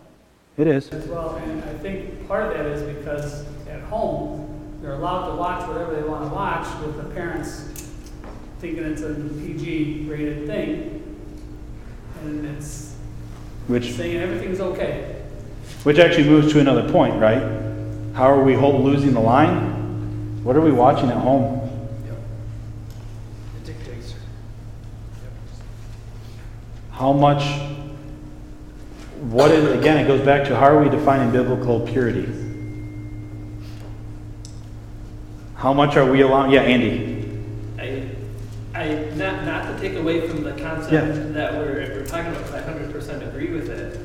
It 0.59 0.67
is. 0.67 0.91
as 0.91 1.07
well, 1.07 1.37
and 1.37 1.65
I 1.65 1.73
think 1.79 2.29
part 2.29 2.49
of 2.49 2.53
that 2.53 2.67
is 2.67 2.83
because 2.95 3.47
at 3.67 3.81
home, 3.85 4.79
they're 4.83 4.93
allowed 4.93 5.31
to 5.31 5.37
watch 5.37 5.67
whatever 5.67 5.97
they 5.97 6.07
want 6.07 6.29
to 6.29 6.35
watch 6.35 6.67
with 6.83 6.99
the 6.99 7.05
parents 7.15 7.63
thinking 8.59 8.85
it's 8.85 9.01
a 9.01 9.15
PG 9.15 10.05
rated 10.07 10.47
thing. 10.47 11.17
And 12.21 12.45
it's 12.45 12.95
Which, 13.69 13.95
saying 13.95 14.19
everything's 14.19 14.61
okay. 14.61 15.23
which 15.85 15.99
actually 15.99 16.29
moves 16.29 16.53
to 16.53 16.61
another 16.61 16.93
point, 16.93 17.19
right? 17.19 17.41
How 18.13 18.31
are 18.31 18.45
we 18.45 18.55
losing 18.55 19.15
the 19.15 19.21
line? 19.21 20.45
What 20.45 20.57
are 20.57 20.61
we 20.61 20.73
watching 20.73 21.09
at 21.09 21.17
home? 21.17 21.63
It 23.57 23.65
dictates. 23.65 24.15
How 27.05 27.13
much, 27.13 27.45
what 29.21 29.51
is, 29.51 29.79
again, 29.79 29.99
it 29.99 30.07
goes 30.07 30.23
back 30.23 30.49
to 30.49 30.57
how 30.57 30.69
are 30.69 30.83
we 30.83 30.89
defining 30.89 31.31
biblical 31.31 31.81
purity? 31.81 32.27
How 35.55 35.75
much 35.75 35.99
are 35.99 36.11
we 36.11 36.23
allowing, 36.23 36.51
yeah, 36.53 36.63
Andy? 36.63 37.29
I, 37.79 38.09
I, 38.75 38.95
not, 39.17 39.45
not 39.45 39.67
to 39.67 39.79
take 39.87 39.99
away 39.99 40.27
from 40.27 40.45
the 40.45 40.53
concept 40.53 40.93
Yeah. 40.95 41.25
that 41.33 41.53
we're, 41.53 41.75
we're 41.95 42.07
talking 42.07 42.35
about, 42.35 42.55
I 42.55 42.63
hundred 42.63 42.91
percent 42.91 43.23
agree 43.23 43.53
with 43.53 43.69
it. 43.69 44.01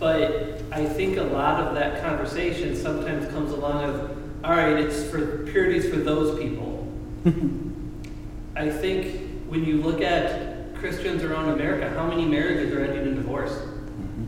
But 0.00 0.62
I 0.72 0.86
think 0.86 1.16
a 1.16 1.22
lot 1.22 1.60
of 1.60 1.76
that 1.76 2.02
conversation 2.02 2.74
sometimes 2.74 3.28
comes 3.28 3.52
along 3.52 3.84
of, 3.84 4.44
all 4.44 4.50
right, 4.50 4.76
it's 4.80 5.08
for, 5.08 5.46
purity's 5.46 5.88
for 5.88 6.00
those 6.00 6.36
people. 6.40 6.92
I 8.56 8.68
think 8.68 9.46
when 9.46 9.64
you 9.64 9.80
look 9.80 10.00
at 10.00 10.49
Christians 10.80 11.22
around 11.22 11.50
America, 11.50 11.90
how 11.90 12.06
many 12.06 12.24
marriages 12.24 12.72
are 12.74 12.82
ending 12.82 13.06
in 13.06 13.14
divorce? 13.14 13.52
Mm-hmm. 13.52 14.24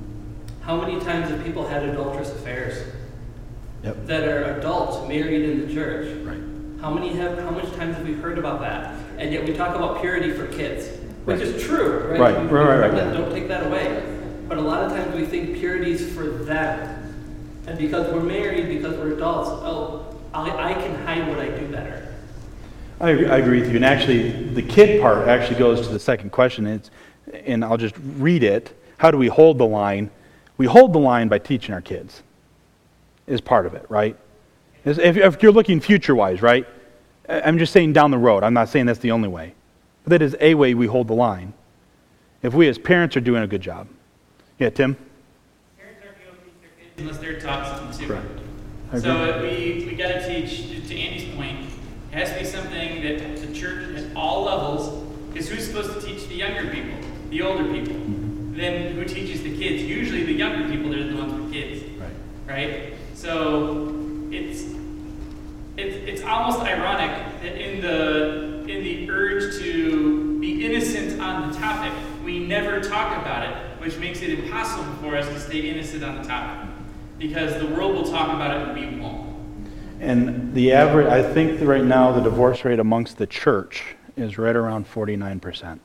How 0.60 0.78
many 0.78 1.00
times 1.00 1.30
have 1.30 1.42
people 1.42 1.66
had 1.66 1.82
adulterous 1.82 2.30
affairs? 2.30 2.92
Yep. 3.82 4.06
That 4.06 4.28
are 4.28 4.58
adults 4.58 5.08
married 5.08 5.48
in 5.48 5.66
the 5.66 5.72
church? 5.74 6.14
Right. 6.24 6.38
How 6.82 6.92
many 6.92 7.14
have, 7.14 7.38
how 7.38 7.50
much 7.50 7.72
times 7.72 7.96
have 7.96 8.06
we 8.06 8.12
heard 8.12 8.38
about 8.38 8.60
that? 8.60 8.94
And 9.18 9.32
yet 9.32 9.46
we 9.46 9.54
talk 9.54 9.74
about 9.74 10.00
purity 10.02 10.30
for 10.32 10.46
kids, 10.46 10.88
which 11.24 11.40
is 11.40 11.64
true, 11.64 12.06
right? 12.10 12.20
Right, 12.20 12.40
We- 12.42 12.48
right, 12.48 12.80
right, 12.80 12.92
right, 12.92 13.06
we- 13.06 13.16
Don't 13.16 13.32
take 13.32 13.48
that 13.48 13.66
away. 13.66 14.02
But 14.46 14.58
a 14.58 14.60
lot 14.60 14.82
of 14.84 14.92
times 14.92 15.14
we 15.14 15.24
think 15.24 15.56
purity 15.56 15.92
is 15.92 16.14
for 16.14 16.24
them. 16.24 16.98
And 17.66 17.78
because 17.78 18.12
we're 18.12 18.20
married, 18.22 18.68
because 18.68 18.94
we're 18.96 19.14
adults, 19.14 19.48
oh, 19.50 20.04
I, 20.34 20.72
I 20.72 20.74
can 20.74 20.94
hide 21.06 21.28
what 21.28 21.38
I 21.38 21.48
do 21.48 21.66
better. 21.68 22.11
I, 23.02 23.10
agree- 23.10 23.26
I 23.28 23.38
agree 23.38 23.60
with 23.60 23.70
you. 23.70 23.76
And 23.76 23.84
actually, 23.84 24.30
the 24.54 24.62
kid 24.62 25.00
part 25.00 25.26
actually 25.28 25.58
goes 25.58 25.86
to 25.86 25.92
the 25.92 25.98
second 25.98 26.30
question. 26.30 26.66
It's, 26.66 26.90
and 27.44 27.64
I'll 27.64 27.76
just 27.76 27.96
read 28.16 28.44
it. 28.44 28.72
How 28.98 29.10
do 29.10 29.18
we 29.18 29.26
hold 29.26 29.58
the 29.58 29.66
line? 29.66 30.10
We 30.56 30.66
hold 30.66 30.92
the 30.92 31.00
line 31.00 31.28
by 31.28 31.38
teaching 31.38 31.74
our 31.74 31.80
kids, 31.80 32.22
is 33.26 33.40
part 33.40 33.66
of 33.66 33.74
it, 33.74 33.84
right? 33.88 34.16
If, 34.84 34.98
if 35.16 35.42
you're 35.42 35.52
looking 35.52 35.80
future 35.80 36.14
wise, 36.14 36.42
right? 36.42 36.66
I'm 37.28 37.58
just 37.58 37.72
saying 37.72 37.92
down 37.92 38.12
the 38.12 38.18
road. 38.18 38.44
I'm 38.44 38.54
not 38.54 38.68
saying 38.68 38.86
that's 38.86 39.00
the 39.00 39.10
only 39.10 39.28
way. 39.28 39.54
But 40.04 40.10
that 40.10 40.22
is 40.22 40.36
a 40.40 40.54
way 40.54 40.74
we 40.74 40.86
hold 40.86 41.08
the 41.08 41.14
line. 41.14 41.54
If 42.42 42.54
we 42.54 42.68
as 42.68 42.78
parents 42.78 43.16
are 43.16 43.20
doing 43.20 43.42
a 43.42 43.46
good 43.46 43.60
job. 43.60 43.88
Yeah, 44.58 44.70
Tim? 44.70 44.96
Parents 45.78 46.00
aren't 46.04 46.18
going 46.18 46.36
to 46.36 46.44
teach 46.44 46.54
their 46.60 46.70
kids 46.78 47.00
unless 47.00 47.18
they're 47.18 47.40
taught 47.40 47.78
something 47.78 47.98
too. 47.98 48.06
Correct. 48.06 49.02
So 49.02 49.10
uh, 49.10 49.42
we, 49.42 49.86
we 49.88 49.94
gotta 49.96 50.24
teach, 50.26 50.88
to 50.88 50.96
Andy's 50.96 51.34
point, 51.34 51.71
it 52.12 52.18
has 52.18 52.30
to 52.32 52.38
be 52.40 52.44
something 52.44 53.02
that 53.02 53.36
the 53.38 53.52
church 53.54 53.96
at 53.96 54.04
all 54.14 54.44
levels, 54.44 55.02
because 55.32 55.48
who's 55.48 55.66
supposed 55.66 55.98
to 55.98 56.06
teach 56.06 56.28
the 56.28 56.34
younger 56.34 56.70
people, 56.70 56.98
the 57.30 57.40
older 57.40 57.64
people? 57.64 57.94
Mm-hmm. 57.94 58.54
Then 58.54 58.92
who 58.92 59.04
teaches 59.04 59.42
the 59.42 59.56
kids? 59.56 59.82
Usually 59.82 60.24
the 60.24 60.34
younger 60.34 60.68
people, 60.68 60.90
they're 60.90 61.04
the 61.08 61.16
ones 61.16 61.32
with 61.32 61.50
kids, 61.50 61.82
Right. 61.98 62.12
right? 62.46 62.92
So 63.14 64.28
it's, 64.30 64.64
it's, 65.78 65.96
it's 66.06 66.22
almost 66.22 66.60
ironic 66.60 67.40
that 67.40 67.56
in 67.58 67.80
the, 67.80 68.60
in 68.70 68.84
the 68.84 69.10
urge 69.10 69.58
to 69.60 70.38
be 70.38 70.66
innocent 70.66 71.18
on 71.18 71.50
the 71.50 71.58
topic, 71.58 71.92
we 72.22 72.40
never 72.40 72.80
talk 72.80 73.16
about 73.22 73.48
it, 73.48 73.80
which 73.80 73.96
makes 73.96 74.20
it 74.20 74.38
impossible 74.38 74.92
for 75.00 75.16
us 75.16 75.26
to 75.28 75.40
stay 75.40 75.60
innocent 75.70 76.04
on 76.04 76.20
the 76.20 76.28
topic. 76.28 76.68
Because 77.18 77.58
the 77.58 77.66
world 77.74 77.94
will 77.94 78.10
talk 78.10 78.34
about 78.34 78.54
it 78.54 78.68
and 78.68 78.78
we 78.94 79.00
won't. 79.00 79.21
And 80.02 80.52
the 80.52 80.72
average, 80.72 81.06
I 81.06 81.22
think 81.22 81.60
right 81.60 81.84
now, 81.84 82.10
the 82.10 82.20
divorce 82.20 82.64
rate 82.64 82.80
amongst 82.80 83.18
the 83.18 83.26
church 83.26 83.84
is 84.16 84.36
right 84.36 84.56
around 84.56 84.84
49%. 84.84 85.78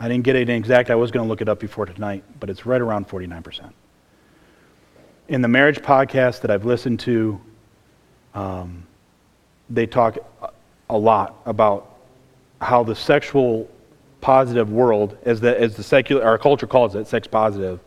I 0.00 0.08
didn't 0.08 0.24
get 0.24 0.34
it 0.34 0.48
exact, 0.48 0.90
I 0.90 0.96
was 0.96 1.12
going 1.12 1.24
to 1.24 1.28
look 1.28 1.40
it 1.40 1.48
up 1.48 1.60
before 1.60 1.86
tonight, 1.86 2.24
but 2.40 2.50
it's 2.50 2.66
right 2.66 2.80
around 2.80 3.08
49%. 3.08 3.72
In 5.28 5.40
the 5.40 5.46
marriage 5.46 5.78
podcast 5.78 6.40
that 6.40 6.50
I've 6.50 6.64
listened 6.64 6.98
to, 7.00 7.40
um, 8.34 8.82
they 9.70 9.86
talk 9.86 10.18
a- 10.42 10.50
a 10.90 10.98
lot 10.98 11.36
about 11.46 11.94
how 12.60 12.82
the 12.82 12.96
sexual 12.96 13.68
positive 14.20 14.72
world, 14.72 15.16
as 15.24 15.40
the, 15.40 15.60
as 15.60 15.76
the 15.76 15.84
secular, 15.84 16.24
our 16.24 16.36
culture 16.36 16.66
calls 16.66 16.96
it, 16.96 17.06
sex 17.06 17.28
positive 17.28 17.78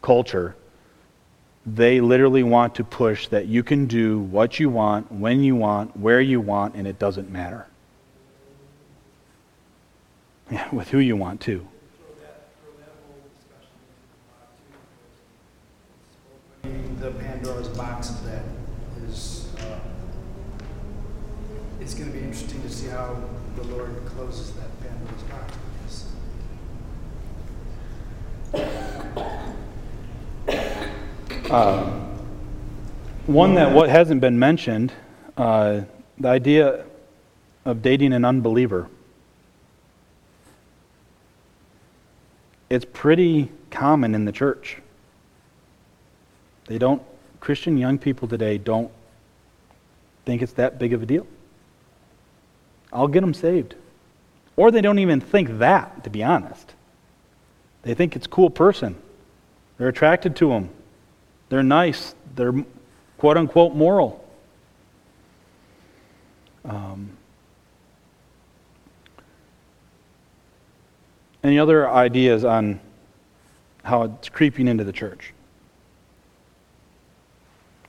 culture, 0.00 0.56
they 1.66 2.00
literally 2.00 2.44
want 2.44 2.76
to 2.76 2.84
push 2.84 3.26
that 3.28 3.46
you 3.46 3.64
can 3.64 3.86
do 3.86 4.20
what 4.20 4.60
you 4.60 4.70
want, 4.70 5.10
when 5.10 5.42
you 5.42 5.56
want, 5.56 5.96
where 5.96 6.20
you 6.20 6.40
want, 6.40 6.76
and 6.76 6.86
it 6.86 6.98
doesn't 7.00 7.28
matter. 7.28 7.66
Yeah, 10.50 10.68
with 10.72 10.88
who 10.88 10.98
you 10.98 11.16
want 11.16 11.40
too. 11.40 11.66
The 16.62 17.10
Pandora's 17.10 17.68
box 17.68 18.10
of 18.10 18.24
that 18.24 18.42
is, 19.08 19.48
uh, 19.58 19.78
it's 21.80 21.94
gonna 21.94 22.10
be 22.10 22.20
interesting 22.20 22.62
to 22.62 22.70
see 22.70 22.88
how 22.88 23.16
the 23.56 23.64
Lord 23.64 24.02
closes 24.06 24.52
that 24.52 24.70
Pandora's 24.80 25.22
box. 25.24 25.52
Um, 31.50 32.02
one 33.26 33.54
that 33.54 33.72
what 33.72 33.88
hasn't 33.88 34.20
been 34.20 34.36
mentioned, 34.36 34.92
uh, 35.36 35.82
the 36.18 36.28
idea 36.28 36.84
of 37.64 37.82
dating 37.82 38.12
an 38.12 38.24
unbeliever. 38.24 38.88
It's 42.68 42.84
pretty 42.84 43.52
common 43.70 44.14
in 44.16 44.24
the 44.24 44.32
church. 44.32 44.78
They 46.66 46.78
don't, 46.78 47.00
Christian 47.38 47.76
young 47.78 47.98
people 47.98 48.26
today 48.26 48.58
don't 48.58 48.90
think 50.24 50.42
it's 50.42 50.54
that 50.54 50.80
big 50.80 50.92
of 50.92 51.02
a 51.04 51.06
deal. 51.06 51.28
I'll 52.92 53.06
get 53.06 53.20
them 53.20 53.34
saved. 53.34 53.76
Or 54.56 54.72
they 54.72 54.80
don't 54.80 54.98
even 54.98 55.20
think 55.20 55.58
that, 55.58 56.02
to 56.02 56.10
be 56.10 56.24
honest. 56.24 56.74
They 57.82 57.94
think 57.94 58.16
it's 58.16 58.26
a 58.26 58.30
cool 58.30 58.50
person. 58.50 58.96
They're 59.78 59.88
attracted 59.88 60.34
to 60.36 60.50
him. 60.50 60.70
They're 61.48 61.62
nice. 61.62 62.14
They're 62.34 62.54
quote 63.18 63.36
unquote 63.36 63.74
moral. 63.74 64.24
Um, 66.64 67.10
any 71.44 71.58
other 71.58 71.88
ideas 71.88 72.44
on 72.44 72.80
how 73.84 74.02
it's 74.02 74.28
creeping 74.28 74.66
into 74.66 74.82
the 74.82 74.92
church? 74.92 75.32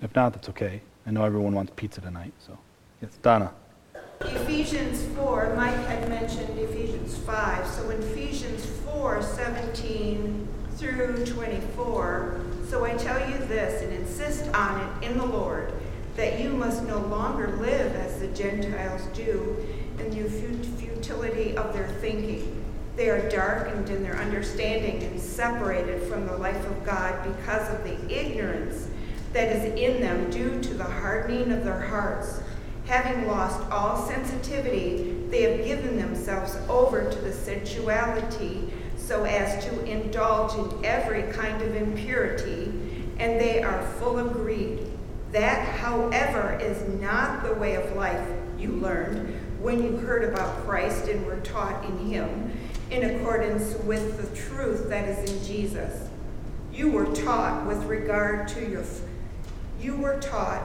If 0.02 0.16
not, 0.16 0.34
that's 0.34 0.50
okay. 0.50 0.82
I 1.08 1.12
know 1.12 1.26
everyone 1.26 1.54
wants 1.54 1.72
pizza 1.76 2.02
tonight, 2.02 2.34
so. 2.46 2.58
Yes, 3.02 3.12
Donna. 3.22 3.52
Ephesians 4.22 5.04
4, 5.16 5.56
Mike 5.56 5.76
had 5.88 6.10
mentioned 6.10 6.58
Ephesians 6.60 7.18
5. 7.20 7.68
So 7.68 7.90
in 7.90 8.02
Ephesians 8.02 8.66
4, 8.86 9.22
17 9.22 10.48
through 10.76 11.26
24, 11.26 12.42
so 12.70 12.84
I 12.84 12.94
tell 12.96 13.30
you 13.30 13.38
this 13.46 13.82
and 13.82 13.94
insist 13.94 14.48
on 14.54 14.82
it 14.82 15.10
in 15.10 15.18
the 15.18 15.26
Lord, 15.26 15.72
that 16.18 16.40
you 16.40 16.50
must 16.50 16.84
no 16.84 17.00
longer 17.00 17.56
live 17.58 17.96
as 17.96 18.20
the 18.20 18.28
Gentiles 18.28 19.04
do 19.14 19.56
in 20.00 20.10
the 20.10 20.30
futility 20.78 21.56
of 21.56 21.74
their 21.74 21.88
thinking. 21.88 22.64
They 22.98 23.10
are 23.10 23.30
darkened 23.30 23.90
in 23.90 24.04
their 24.04 24.18
understanding 24.18 25.04
and 25.04 25.20
separated 25.20 26.02
from 26.04 26.26
the 26.26 26.36
life 26.36 26.66
of 26.70 26.86
God 26.86 27.24
because 27.24 27.74
of 27.74 27.84
the 27.84 27.96
ignorance 28.12 28.88
that 29.34 29.56
is 29.56 29.80
in 29.80 30.02
them 30.02 30.30
due 30.30 30.62
to 30.62 30.74
the 30.74 30.84
hardening 30.84 31.52
of 31.52 31.64
their 31.64 31.82
hearts. 31.82 32.42
Having 32.86 33.28
lost 33.28 33.60
all 33.72 34.08
sensitivity, 34.08 35.24
they 35.30 35.44
have 35.44 35.66
given 35.66 35.98
themselves 35.98 36.58
over 36.68 37.10
to 37.10 37.18
the 37.20 37.32
sensuality 37.34 38.74
so 39.08 39.24
as 39.24 39.64
to 39.64 39.86
indulge 39.86 40.54
in 40.56 40.86
every 40.86 41.24
kind 41.32 41.62
of 41.62 41.74
impurity, 41.76 42.74
and 43.20 43.40
they 43.40 43.64
are 43.64 43.82
full 43.94 44.20
of 44.20 44.34
greed. 44.34 44.86
That, 45.32 45.66
however, 45.80 46.60
is 46.62 46.82
not 47.00 47.44
the 47.44 47.54
way 47.54 47.76
of 47.76 47.96
life 47.96 48.28
you 48.60 48.72
learned 48.72 49.34
when 49.62 49.82
you 49.82 49.96
heard 49.98 50.26
about 50.26 50.66
Christ 50.66 51.08
and 51.08 51.26
were 51.26 51.40
taught 51.40 51.86
in 51.86 51.98
Him, 52.10 52.52
in 52.92 53.16
accordance 53.16 53.76
with 53.84 54.18
the 54.22 54.36
truth 54.36 54.90
that 54.90 55.08
is 55.08 55.32
in 55.32 55.44
Jesus. 55.46 56.10
You 56.74 56.92
were 56.92 57.14
taught 57.16 57.66
with 57.66 57.86
regard 57.86 58.50
to 58.50 58.70
your 58.70 58.84
you 59.80 59.96
were 59.96 60.20
taught 60.20 60.62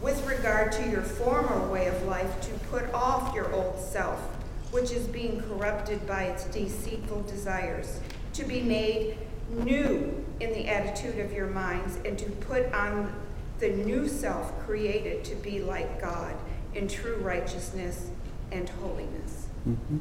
with 0.00 0.26
regard 0.26 0.72
to 0.72 0.88
your 0.90 1.02
former 1.02 1.68
way 1.68 1.86
of 1.86 2.02
life 2.06 2.40
to 2.40 2.50
put 2.70 2.92
off 2.92 3.34
your 3.34 3.52
old 3.52 3.78
self, 3.78 4.31
which 4.72 4.90
is 4.90 5.06
being 5.06 5.40
corrupted 5.42 6.04
by 6.06 6.24
its 6.24 6.44
deceitful 6.46 7.22
desires, 7.22 8.00
to 8.32 8.44
be 8.44 8.60
made 8.60 9.16
new 9.50 10.24
in 10.40 10.52
the 10.52 10.66
attitude 10.66 11.18
of 11.18 11.32
your 11.32 11.46
minds, 11.46 11.98
and 12.04 12.18
to 12.18 12.24
put 12.24 12.72
on 12.72 13.14
the 13.60 13.68
new 13.68 14.08
self 14.08 14.58
created 14.66 15.22
to 15.22 15.36
be 15.36 15.60
like 15.60 16.00
God 16.00 16.34
in 16.74 16.88
true 16.88 17.16
righteousness 17.16 18.10
and 18.50 18.68
holiness. 18.68 19.46
Mm-hmm. 19.68 19.98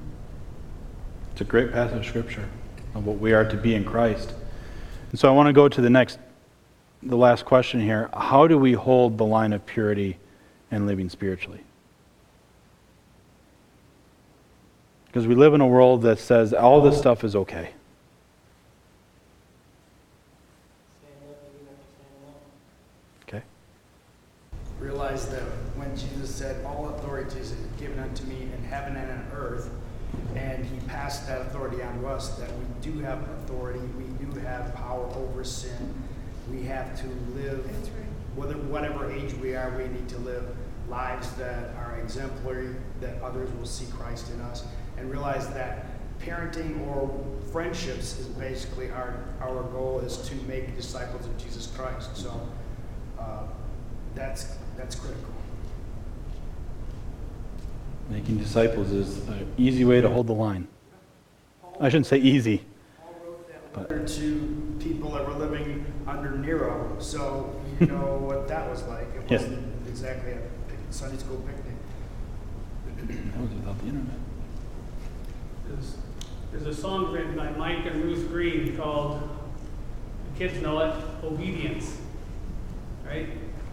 It's 1.31 1.41
a 1.41 1.43
great 1.43 1.71
passage 1.71 1.99
of 1.99 2.05
scripture 2.05 2.49
of 2.95 3.05
what 3.05 3.19
we 3.19 3.33
are 3.33 3.45
to 3.45 3.57
be 3.57 3.75
in 3.75 3.83
Christ. 3.83 4.33
And 5.11 5.19
so 5.19 5.27
I 5.27 5.31
want 5.31 5.47
to 5.47 5.53
go 5.53 5.67
to 5.67 5.81
the 5.81 5.89
next, 5.89 6.17
the 7.03 7.17
last 7.17 7.45
question 7.45 7.81
here. 7.81 8.09
How 8.13 8.47
do 8.47 8.57
we 8.57 8.73
hold 8.73 9.17
the 9.17 9.25
line 9.25 9.53
of 9.53 9.65
purity 9.65 10.17
and 10.71 10.87
living 10.87 11.09
spiritually? 11.09 11.61
Because 15.11 15.27
we 15.27 15.35
live 15.35 15.53
in 15.53 15.59
a 15.59 15.67
world 15.67 16.03
that 16.03 16.19
says 16.19 16.53
all 16.53 16.79
this 16.79 16.97
stuff 16.97 17.25
is 17.25 17.35
okay. 17.35 17.71
Okay? 23.27 23.43
Realize 24.79 25.27
that 25.27 25.41
when 25.75 25.93
Jesus 25.97 26.33
said, 26.33 26.63
All 26.65 26.87
authority 26.95 27.39
is 27.39 27.53
given 27.77 27.99
unto 27.99 28.23
me 28.23 28.43
in 28.43 28.63
heaven 28.63 28.95
and 28.95 29.11
on 29.11 29.27
earth, 29.33 29.69
and 30.33 30.63
he 30.63 30.79
passed 30.87 31.27
that 31.27 31.41
authority 31.41 31.83
on 31.83 31.99
to 31.99 32.07
us, 32.07 32.29
that 32.37 32.49
we 32.49 32.91
do 32.91 32.99
have 32.99 33.21
authority, 33.31 33.81
we 33.97 34.05
do 34.25 34.39
have 34.39 34.73
power 34.75 35.07
over 35.17 35.43
sin. 35.43 35.93
We 36.49 36.63
have 36.63 36.97
to 37.01 37.07
live, 37.35 37.69
whether, 38.37 38.53
whatever 38.53 39.11
age 39.11 39.33
we 39.33 39.57
are, 39.57 39.75
we 39.77 39.89
need 39.89 40.07
to 40.07 40.17
live 40.19 40.55
lives 40.87 41.33
that 41.33 41.75
are 41.75 41.99
exemplary, 42.01 42.75
that 43.01 43.21
others 43.21 43.49
will 43.57 43.65
see 43.65 43.87
Christ 43.91 44.29
in 44.31 44.39
us, 44.41 44.63
and 45.01 45.11
realize 45.11 45.49
that 45.49 45.85
parenting 46.19 46.87
or 46.87 47.09
friendships 47.51 48.19
is 48.19 48.27
basically 48.27 48.91
our, 48.91 49.25
our 49.41 49.63
goal 49.63 49.99
is 49.99 50.17
to 50.17 50.35
make 50.47 50.75
disciples 50.75 51.25
of 51.25 51.35
Jesus 51.37 51.67
Christ. 51.75 52.15
So 52.15 52.49
uh, 53.19 53.43
that's, 54.13 54.55
that's 54.77 54.95
critical. 54.95 55.33
Making 58.09 58.37
disciples 58.37 58.91
is 58.91 59.27
an 59.27 59.51
easy 59.57 59.85
way 59.85 60.01
to 60.01 60.09
hold 60.09 60.27
the 60.27 60.33
line. 60.33 60.67
I 61.79 61.89
shouldn't 61.89 62.05
say 62.05 62.17
easy. 62.17 62.63
But- 63.73 64.07
to 64.07 64.75
people 64.79 65.11
that 65.11 65.25
were 65.25 65.33
living 65.33 65.85
under 66.05 66.37
Nero, 66.37 66.95
so 66.99 67.55
you 67.79 67.87
know 67.87 68.17
what 68.21 68.47
that 68.49 68.69
was 68.69 68.83
like. 68.83 69.07
It 69.15 69.31
wasn't 69.31 69.65
exactly 69.87 70.33
a 70.33 70.39
Sunday 70.93 71.17
school 71.17 71.37
picnic. 71.37 71.75
That 73.33 73.41
was 73.41 73.49
without 73.51 73.79
the 73.79 73.85
internet. 73.85 74.17
There's, 76.51 76.63
there's 76.63 76.77
a 76.77 76.81
song 76.81 77.11
written 77.11 77.35
by 77.35 77.49
Mike 77.51 77.85
and 77.85 78.03
Ruth 78.03 78.29
Green 78.29 78.75
called 78.77 79.21
the 80.33 80.39
kids 80.39 80.61
know 80.61 80.79
it, 80.79 80.95
obedience. 81.23 81.97
Right? 83.05 83.29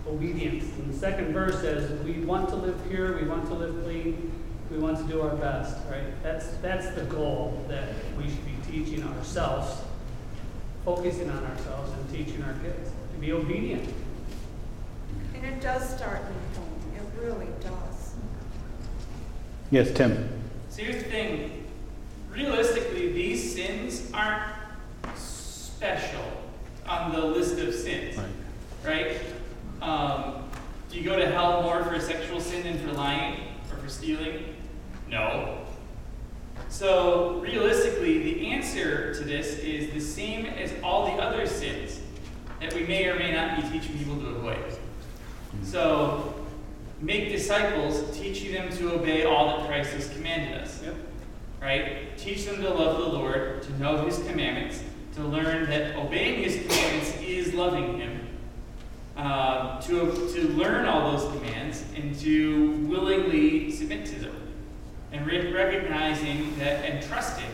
Obedience. 0.07 0.65
And 0.79 0.93
the 0.93 0.97
second 0.97 1.33
verse 1.33 1.61
says, 1.61 1.91
we 2.03 2.13
want 2.25 2.49
to 2.51 2.57
live 2.57 2.77
pure, 2.89 3.17
we 3.17 3.29
want 3.29 3.47
to 3.47 3.55
live 3.55 3.85
clean, 3.85 4.33
we 4.71 4.79
want 4.79 4.99
to 4.99 5.05
do 5.05 5.21
our 5.21 5.35
best, 5.37 5.77
right? 5.91 6.23
That's, 6.23 6.49
that's 6.59 6.91
the 6.91 7.03
goal 7.03 7.65
that 7.69 7.89
we 8.17 8.25
should 8.25 8.45
be 8.45 8.55
teaching 8.71 9.03
ourselves, 9.05 9.83
focusing 10.85 11.31
on 11.31 11.45
ourselves 11.45 11.93
and 11.93 12.11
teaching 12.11 12.43
our 12.43 12.55
kids 12.55 12.91
to 13.13 13.19
be 13.19 13.33
obedient. 13.33 13.89
And 15.35 15.45
it 15.45 15.61
does 15.61 15.89
start 15.97 16.21
in 16.21 16.61
home, 16.61 16.81
it 16.97 17.23
really 17.23 17.49
does. 17.61 18.15
Yes, 19.71 19.93
Tim. 19.93 20.29
So 20.71 20.83
here's 20.83 21.03
the 21.03 21.11
thing. 21.11 21.58
Realistically, 22.39 23.11
these 23.11 23.53
sins 23.53 24.09
aren't 24.15 24.45
special 25.17 26.23
on 26.87 27.11
the 27.11 27.21
list 27.21 27.59
of 27.59 27.75
sins, 27.75 28.17
right? 28.85 29.17
Um, 29.83 30.45
do 30.89 30.99
you 30.99 31.05
go 31.05 31.19
to 31.19 31.29
hell 31.29 31.63
more 31.63 31.83
for 31.83 31.95
a 31.95 32.01
sexual 32.01 32.41
sin 32.41 32.63
than 32.63 32.79
for 32.79 32.93
lying 32.93 33.41
or 33.73 33.79
for 33.79 33.89
stealing? 33.89 34.55
No. 35.11 35.65
So 36.69 37.41
realistically, 37.41 38.23
the 38.23 38.47
answer 38.47 39.13
to 39.15 39.25
this 39.25 39.59
is 39.59 39.93
the 39.93 40.01
same 40.01 40.47
as 40.47 40.73
all 40.85 41.07
the 41.07 41.21
other 41.21 41.45
sins 41.45 42.01
that 42.61 42.73
we 42.73 42.87
may 42.87 43.09
or 43.09 43.19
may 43.19 43.33
not 43.33 43.57
be 43.57 43.63
teaching 43.69 43.99
people 43.99 44.15
to 44.15 44.29
avoid. 44.29 44.79
So 45.65 46.47
make 47.01 47.33
disciples, 47.33 48.17
teaching 48.17 48.53
them 48.53 48.71
to 48.77 48.93
obey 48.93 49.25
all 49.25 49.59
that 49.59 49.67
Christ 49.67 49.91
has 49.95 50.09
commanded 50.11 50.63
us. 50.63 50.81
Yep. 50.85 50.95
Right? 51.61 52.17
Teach 52.17 52.45
them 52.45 52.63
to 52.63 52.71
love 52.71 52.99
the 52.99 53.09
Lord, 53.09 53.63
to 53.63 53.79
know 53.79 54.05
His 54.05 54.19
commandments, 54.19 54.83
to 55.15 55.23
learn 55.23 55.69
that 55.71 55.97
obeying 55.97 56.43
His 56.43 56.63
commandments 56.63 57.17
is 57.21 57.53
loving 57.55 57.99
Him, 57.99 58.29
uh, 59.17 59.81
to, 59.83 60.13
to 60.35 60.49
learn 60.51 60.87
all 60.87 61.13
those 61.13 61.31
commands, 61.37 61.85
and 61.97 62.17
to 62.21 62.73
willingly 62.89 63.73
submit 63.73 64.07
to 64.07 64.21
them. 64.21 64.35
And 65.11 65.27
re- 65.27 65.53
recognizing 65.53 66.57
that 66.59 66.85
and 66.85 67.05
trusting 67.05 67.47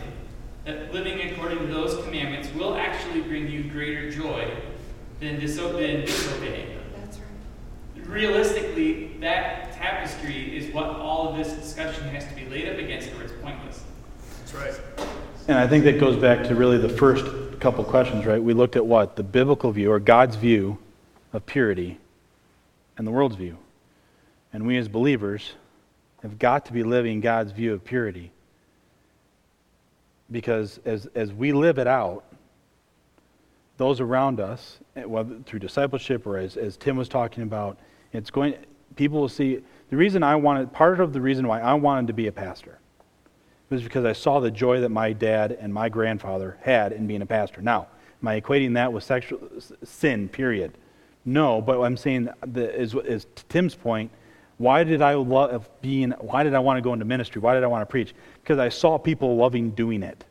that 0.65 0.91
living 0.91 1.31
according 1.31 1.59
to 1.59 1.67
those 1.67 2.03
commandments 2.03 2.51
will 2.53 2.75
actually 2.75 3.21
bring 3.21 3.47
you 3.47 3.63
greater 3.65 4.09
joy 4.11 4.51
than, 5.19 5.39
diso- 5.39 5.71
than 5.73 6.01
disobeying 6.01 6.69
them 6.69 6.83
That's 6.99 7.17
right. 7.17 8.07
realistically, 8.07 9.15
that 9.19 9.73
tapestry 9.73 10.57
is 10.57 10.73
what 10.73 10.87
all 10.87 11.29
of 11.29 11.37
this 11.37 11.53
discussion 11.53 12.03
has 12.09 12.27
to 12.27 12.33
be 12.33 12.45
laid 12.49 12.67
up 12.67 12.79
against, 12.79 13.13
or 13.13 13.21
it's 13.21 13.33
pointless. 13.41 13.83
And 15.47 15.57
I 15.57 15.67
think 15.67 15.83
that 15.83 15.99
goes 15.99 16.17
back 16.17 16.47
to 16.47 16.55
really 16.55 16.77
the 16.77 16.89
first 16.89 17.25
couple 17.59 17.83
questions, 17.83 18.25
right? 18.25 18.41
We 18.41 18.53
looked 18.53 18.75
at 18.75 18.85
what? 18.85 19.15
The 19.15 19.23
biblical 19.23 19.71
view 19.71 19.91
or 19.91 19.99
God's 19.99 20.35
view 20.35 20.77
of 21.33 21.45
purity 21.45 21.99
and 22.97 23.05
the 23.05 23.11
world's 23.11 23.35
view. 23.35 23.57
And 24.53 24.65
we 24.65 24.77
as 24.77 24.87
believers 24.87 25.53
have 26.21 26.39
got 26.39 26.65
to 26.65 26.73
be 26.73 26.83
living 26.83 27.21
God's 27.21 27.51
view 27.51 27.73
of 27.73 27.83
purity. 27.83 28.31
Because 30.31 30.79
as, 30.85 31.07
as 31.13 31.31
we 31.31 31.51
live 31.51 31.77
it 31.77 31.87
out, 31.87 32.23
those 33.77 33.99
around 33.99 34.39
us, 34.39 34.79
eh, 34.95 35.03
whether 35.03 35.35
through 35.45 35.59
discipleship 35.59 36.25
or 36.25 36.37
as, 36.37 36.57
as 36.57 36.77
Tim 36.77 36.95
was 36.95 37.09
talking 37.09 37.43
about, 37.43 37.77
it's 38.13 38.31
going, 38.31 38.55
people 38.95 39.19
will 39.19 39.29
see. 39.29 39.59
The 39.89 39.97
reason 39.97 40.23
I 40.23 40.35
wanted, 40.35 40.71
part 40.71 40.99
of 40.99 41.13
the 41.13 41.21
reason 41.21 41.47
why 41.47 41.59
I 41.61 41.73
wanted 41.73 42.07
to 42.07 42.13
be 42.13 42.27
a 42.27 42.31
pastor 42.31 42.79
was 43.69 43.83
because 43.83 44.05
I 44.05 44.13
saw 44.13 44.39
the 44.39 44.51
joy 44.51 44.81
that 44.81 44.89
my 44.89 45.13
dad 45.13 45.51
and 45.59 45.73
my 45.73 45.89
grandfather 45.89 46.57
had 46.61 46.91
in 46.91 47.07
being 47.07 47.21
a 47.21 47.25
pastor. 47.25 47.61
Now, 47.61 47.87
am 48.21 48.27
I 48.27 48.39
equating 48.39 48.73
that 48.75 48.93
with 48.93 49.03
sexual 49.03 49.39
sin, 49.83 50.29
period? 50.29 50.77
No, 51.25 51.61
but 51.61 51.81
I'm 51.81 51.97
saying, 51.97 52.29
the, 52.45 52.73
is, 52.79 52.93
is 52.93 53.25
to 53.35 53.43
Tim's 53.45 53.73
point, 53.73 54.11
why 54.57 54.83
did 54.83 55.01
I 55.01 55.15
love 55.15 55.69
being, 55.81 56.11
why 56.11 56.43
did 56.43 56.53
I 56.53 56.59
want 56.59 56.77
to 56.77 56.81
go 56.81 56.93
into 56.93 57.05
ministry? 57.05 57.41
Why 57.41 57.55
did 57.55 57.63
I 57.63 57.67
want 57.67 57.81
to 57.81 57.85
preach? 57.91 58.13
Because 58.41 58.59
I 58.59 58.69
saw 58.69 58.97
people 58.97 59.35
loving 59.35 59.71
doing 59.71 60.03
it. 60.03 60.23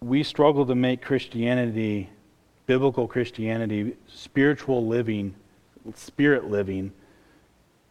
We 0.00 0.22
struggle 0.22 0.64
to 0.66 0.74
make 0.74 1.02
Christianity, 1.02 2.08
biblical 2.66 3.08
Christianity, 3.08 3.96
spiritual 4.06 4.86
living, 4.86 5.34
spirit 5.94 6.48
living, 6.48 6.92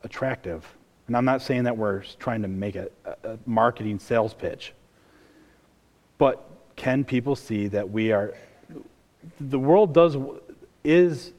attractive. 0.03 0.74
And 1.07 1.15
I'm 1.15 1.25
not 1.25 1.41
saying 1.41 1.63
that 1.63 1.77
we're 1.77 2.03
trying 2.19 2.41
to 2.41 2.47
make 2.47 2.75
a, 2.75 2.89
a 3.23 3.37
marketing 3.45 3.99
sales 3.99 4.33
pitch. 4.33 4.73
But 6.17 6.43
can 6.75 7.03
people 7.03 7.35
see 7.35 7.67
that 7.67 7.89
we 7.89 8.11
are, 8.11 8.33
the 9.39 9.59
world 9.59 9.93
does, 9.93 10.17
is, 10.83 11.31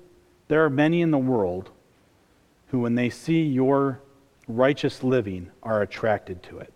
there 0.48 0.64
are 0.64 0.70
many 0.70 1.00
in 1.00 1.10
the 1.10 1.18
world 1.18 1.70
who, 2.68 2.80
when 2.80 2.94
they 2.94 3.10
see 3.10 3.42
your 3.42 4.00
righteous 4.46 5.02
living, 5.02 5.50
are 5.62 5.82
attracted 5.82 6.42
to 6.44 6.58
it. 6.58 6.72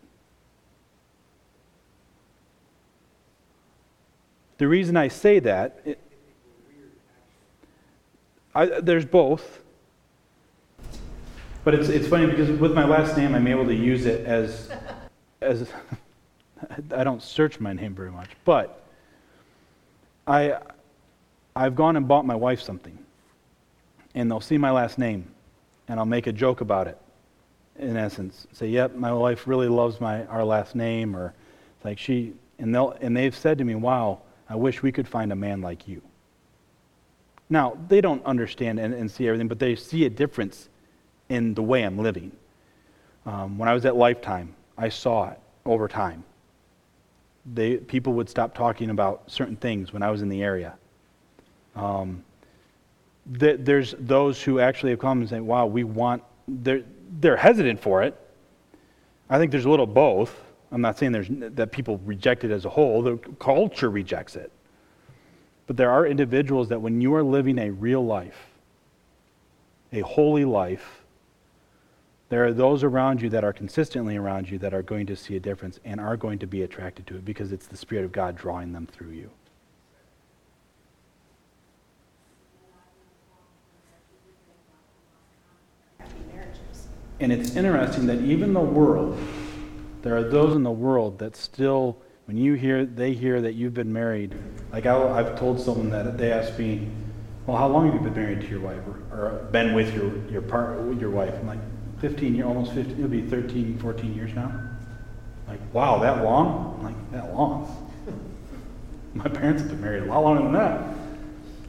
The 4.59 4.69
reason 4.69 4.97
I 4.97 5.09
say 5.09 5.39
that, 5.39 5.81
it, 5.85 6.01
I, 8.55 8.67
there's 8.67 9.07
both. 9.07 9.63
But 11.63 11.75
it's, 11.75 11.89
it's 11.89 12.09
funny 12.09 12.27
because 12.27 12.51
with 12.59 12.73
my 12.73 12.85
last 12.85 13.17
name, 13.17 13.35
I'm 13.35 13.47
able 13.47 13.67
to 13.67 13.75
use 13.75 14.07
it 14.07 14.25
as, 14.25 14.71
as 15.41 15.71
I 16.95 17.05
don't 17.05 17.23
search 17.23 17.61
my 17.61 17.73
name 17.73 17.95
very 17.95 18.11
much. 18.11 18.31
But 18.45 18.83
I, 20.27 20.59
I've 21.55 21.75
gone 21.75 21.97
and 21.97 22.09
bought 22.09 22.25
my 22.25 22.35
wife 22.35 22.63
something, 22.63 22.99
and 24.15 24.31
they'll 24.31 24.41
see 24.41 24.57
my 24.59 24.71
last 24.71 24.99
name, 24.99 25.31
and 25.89 26.01
I'll 26.01 26.07
make 26.07 26.27
a 26.27 26.33
joke 26.33 26.61
about 26.61 26.87
it. 26.87 26.99
In 27.79 27.97
essence, 27.97 28.47
say, 28.53 28.69
"Yep, 28.69 28.97
my 28.97 29.13
wife 29.13 29.47
really 29.47 29.69
loves 29.69 30.01
my 30.01 30.27
our 30.27 30.45
last 30.45 30.75
name," 30.75 31.17
or 31.17 31.33
like 31.83 31.99
she, 31.99 32.35
and 32.59 32.75
they'll 32.75 32.91
and 33.01 33.17
they've 33.17 33.35
said 33.35 33.57
to 33.59 33.65
me, 33.65 33.75
"Wow, 33.75 34.21
I 34.51 34.57
wish 34.57 34.83
we 34.83 34.93
could 34.93 35.09
find 35.09 35.33
a 35.33 35.37
man 35.37 35.63
like 35.63 35.89
you." 35.89 36.03
Now 37.49 37.79
they 37.89 38.03
don't 38.03 38.25
understand 38.27 38.79
and, 38.79 38.93
and 38.93 39.11
see 39.11 39.27
everything, 39.29 39.49
but 39.49 39.59
they 39.59 39.77
see 39.77 40.05
a 40.05 40.11
difference 40.11 40.69
in 41.31 41.55
the 41.55 41.63
way 41.63 41.83
I'm 41.83 41.97
living. 41.99 42.33
Um, 43.25 43.57
when 43.57 43.69
I 43.69 43.73
was 43.73 43.87
at 43.87 43.97
Lifetime, 43.97 44.55
I 44.77 44.91
saw 44.91 45.31
it 45.31 45.41
over 45.65 45.89
time. 45.89 46.25
They, 47.55 47.79
people 47.79 48.13
would 48.15 48.29
stop 48.29 48.55
talking 48.55 48.91
about 48.91 49.23
certain 49.31 49.57
things 49.57 49.93
when 49.93 50.03
I 50.03 50.11
was 50.11 50.21
in 50.21 50.29
the 50.29 50.43
area. 50.43 50.75
Um, 51.75 52.23
th- 53.39 53.61
there's 53.61 53.95
those 53.99 54.43
who 54.43 54.61
actually 54.61 54.91
have 54.91 54.99
come 54.99 55.21
and 55.21 55.29
say, 55.29 55.41
wow, 55.41 55.67
we 55.67 55.85
want, 55.85 56.23
they're, 56.47 56.83
they're 57.21 57.37
hesitant 57.37 57.81
for 57.81 58.03
it. 58.03 58.19
I 59.31 59.39
think 59.39 59.53
there's 59.53 59.65
a 59.65 59.71
little 59.71 59.87
both. 59.87 60.39
I'm 60.73 60.81
not 60.81 60.99
saying 60.99 61.13
there's, 61.13 61.29
that 61.31 61.73
people 61.73 61.99
reject 62.05 62.45
it 62.45 62.51
as 62.51 62.65
a 62.65 62.69
whole, 62.69 63.03
the 63.03 63.17
culture 63.39 63.91
rejects 63.91 64.37
it. 64.37 64.53
But 65.67 65.77
there 65.77 65.91
are 65.91 66.07
individuals 66.07 66.69
that 66.71 66.81
when 66.81 67.01
you 67.01 67.15
are 67.15 67.23
living 67.23 67.59
a 67.59 67.71
real 67.71 68.05
life, 68.05 68.49
a 69.93 70.01
holy 70.01 70.45
life, 70.45 71.00
there 72.31 72.45
are 72.47 72.53
those 72.53 72.85
around 72.85 73.21
you 73.21 73.29
that 73.29 73.43
are 73.43 73.53
consistently 73.53 74.17
around 74.17 74.49
you 74.49 74.57
that 74.59 74.73
are 74.73 74.83
going 74.83 75.05
to 75.07 75.17
see 75.17 75.35
a 75.35 75.41
difference 75.41 75.81
and 75.85 76.01
are 76.01 76.17
going 76.17 76.39
to 76.39 76.47
be 76.47 76.63
attracted 76.63 77.07
to 77.09 77.17
it 77.17 77.25
because 77.25 77.51
it's 77.51 77.67
the 77.67 77.77
Spirit 77.77 78.05
of 78.05 78.13
God 78.13 78.37
drawing 78.37 78.73
them 78.73 78.87
through 78.87 79.11
you. 79.11 79.31
And 87.19 87.33
it's 87.33 87.57
interesting 87.57 88.07
that 88.07 88.21
even 88.21 88.55
the 88.55 88.61
world, 88.61 89.19
there 90.03 90.17
are 90.17 90.23
those 90.23 90.55
in 90.55 90.63
the 90.63 90.71
world 90.71 91.19
that 91.19 91.35
still, 91.37 91.99
when 92.27 92.37
you 92.37 92.55
hear, 92.55 92.87
they 92.87 93.13
hear 93.13 93.43
that 93.43 93.55
you've 93.55 93.75
been 93.75 93.93
married. 93.93 94.37
Like 94.73 94.87
I, 94.87 95.17
have 95.17 95.39
told 95.39 95.61
someone 95.61 95.91
that 95.91 96.17
they 96.17 96.33
asked 96.33 96.59
me, 96.59 96.89
"Well, 97.47 97.59
how 97.59 97.69
long 97.69 97.87
have 97.87 97.95
you 97.95 98.01
been 98.01 98.15
married 98.15 98.41
to 98.41 98.47
your 98.47 98.61
wife, 98.61 98.81
or, 98.87 99.21
or 99.21 99.49
been 99.51 99.75
with 99.75 99.95
your 99.95 100.17
your 100.31 100.41
part 100.41 100.79
your 100.99 101.11
wife?" 101.11 101.35
I'm 101.35 101.47
like, 101.47 101.59
15 102.01 102.35
years, 102.35 102.47
almost 102.47 102.73
15, 102.73 102.97
it'll 102.97 103.09
be 103.09 103.23
13, 103.23 103.79
14 103.79 104.15
years 104.15 104.35
now. 104.35 104.53
Like, 105.47 105.61
wow, 105.73 105.99
that 105.99 106.25
long? 106.25 106.77
I'm 106.79 106.85
like, 106.85 107.13
that 107.13 107.35
long? 107.35 107.93
My 109.15 109.29
parents 109.29 109.63
have 109.63 109.71
been 109.71 109.81
married 109.81 110.05
a 110.05 110.07
lot 110.07 110.21
longer 110.21 110.43
than 110.43 110.53
that. 110.53 110.95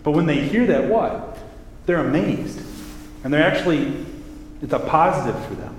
But 0.04 0.12
when 0.12 0.26
they 0.26 0.42
hear 0.48 0.66
that, 0.68 0.86
what? 0.86 1.38
They're 1.86 2.00
amazed. 2.00 2.62
And 3.24 3.34
they're 3.34 3.44
actually, 3.44 4.06
it's 4.62 4.74
a 4.74 4.80
positive 4.80 5.44
for 5.46 5.56
them. 5.56 5.76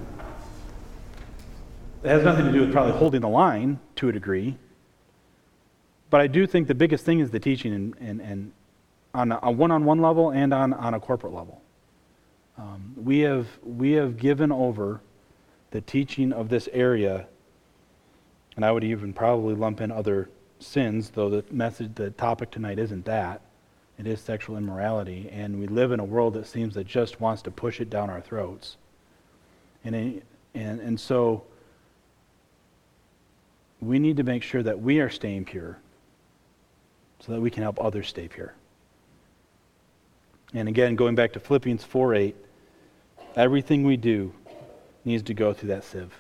It 2.02 2.08
has 2.08 2.24
nothing 2.24 2.46
to 2.46 2.52
do 2.52 2.60
with 2.60 2.72
probably 2.72 2.92
holding 2.92 3.20
the 3.20 3.28
line 3.28 3.78
to 3.96 4.08
a 4.08 4.12
degree. 4.12 4.56
But 6.10 6.20
I 6.20 6.26
do 6.26 6.46
think 6.46 6.68
the 6.68 6.74
biggest 6.74 7.04
thing 7.04 7.20
is 7.20 7.30
the 7.30 7.40
teaching 7.40 7.72
and, 7.72 7.96
and, 8.00 8.20
and 8.20 8.52
on 9.14 9.32
a 9.32 9.50
one 9.50 9.70
on 9.70 9.84
one 9.84 10.02
level 10.02 10.30
and 10.30 10.52
on, 10.52 10.72
on 10.74 10.94
a 10.94 11.00
corporate 11.00 11.32
level. 11.32 11.61
Um, 12.58 12.94
we, 12.96 13.20
have, 13.20 13.46
we 13.62 13.92
have 13.92 14.16
given 14.16 14.52
over 14.52 15.00
the 15.70 15.80
teaching 15.80 16.32
of 16.32 16.48
this 16.48 16.68
area, 16.72 17.26
and 18.56 18.64
I 18.64 18.72
would 18.72 18.84
even 18.84 19.12
probably 19.12 19.54
lump 19.54 19.80
in 19.80 19.90
other 19.90 20.28
sins, 20.58 21.10
though 21.10 21.30
the 21.30 21.44
message, 21.50 21.92
the 21.94 22.10
topic 22.10 22.50
tonight 22.50 22.78
isn't 22.78 23.04
that. 23.06 23.40
It 23.98 24.06
is 24.06 24.20
sexual 24.20 24.56
immorality, 24.56 25.28
and 25.30 25.58
we 25.58 25.66
live 25.66 25.92
in 25.92 26.00
a 26.00 26.04
world 26.04 26.34
that 26.34 26.46
seems 26.46 26.74
that 26.74 26.86
just 26.86 27.20
wants 27.20 27.42
to 27.42 27.50
push 27.50 27.80
it 27.80 27.88
down 27.88 28.10
our 28.10 28.20
throats. 28.20 28.76
And, 29.84 30.22
and, 30.54 30.80
and 30.80 30.98
so 31.00 31.44
we 33.80 33.98
need 33.98 34.16
to 34.16 34.22
make 34.22 34.42
sure 34.42 34.62
that 34.62 34.80
we 34.80 35.00
are 35.00 35.10
staying 35.10 35.44
pure 35.44 35.78
so 37.20 37.32
that 37.32 37.40
we 37.40 37.50
can 37.50 37.62
help 37.62 37.80
others 37.80 38.08
stay 38.08 38.28
pure. 38.28 38.54
And 40.54 40.68
again, 40.68 40.96
going 40.96 41.14
back 41.14 41.32
to 41.32 41.40
Philippians 41.40 41.82
4 41.84 42.14
8, 42.14 42.36
everything 43.36 43.84
we 43.84 43.96
do 43.96 44.34
needs 45.04 45.22
to 45.24 45.34
go 45.34 45.52
through 45.52 45.70
that 45.70 45.84
sieve. 45.84 46.12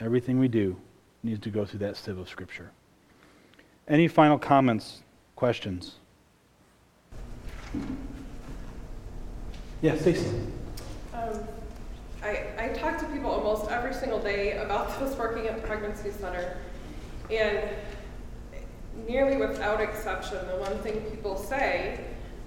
Everything 0.00 0.38
we 0.38 0.48
do 0.48 0.76
needs 1.22 1.40
to 1.40 1.50
go 1.50 1.64
through 1.66 1.80
that 1.80 1.96
sieve 1.96 2.18
of 2.18 2.28
Scripture. 2.28 2.70
Any 3.86 4.08
final 4.08 4.38
comments, 4.38 5.02
questions? 5.36 5.96
Yeah, 9.82 9.98
Stacy. 9.98 10.30
Um, 11.12 11.40
I, 12.22 12.46
I 12.58 12.68
talk 12.68 12.98
to 13.00 13.06
people 13.06 13.30
almost 13.30 13.70
every 13.70 13.92
single 13.92 14.18
day 14.18 14.56
about 14.56 14.98
this 14.98 15.14
working 15.18 15.46
at 15.46 15.60
the 15.60 15.66
pregnancy 15.66 16.10
center, 16.10 16.56
and 17.30 17.68
nearly 19.06 19.36
without 19.36 19.82
exception, 19.82 20.38
the 20.48 20.56
one 20.56 20.78
thing 20.78 21.02
people 21.10 21.36
say 21.36 22.00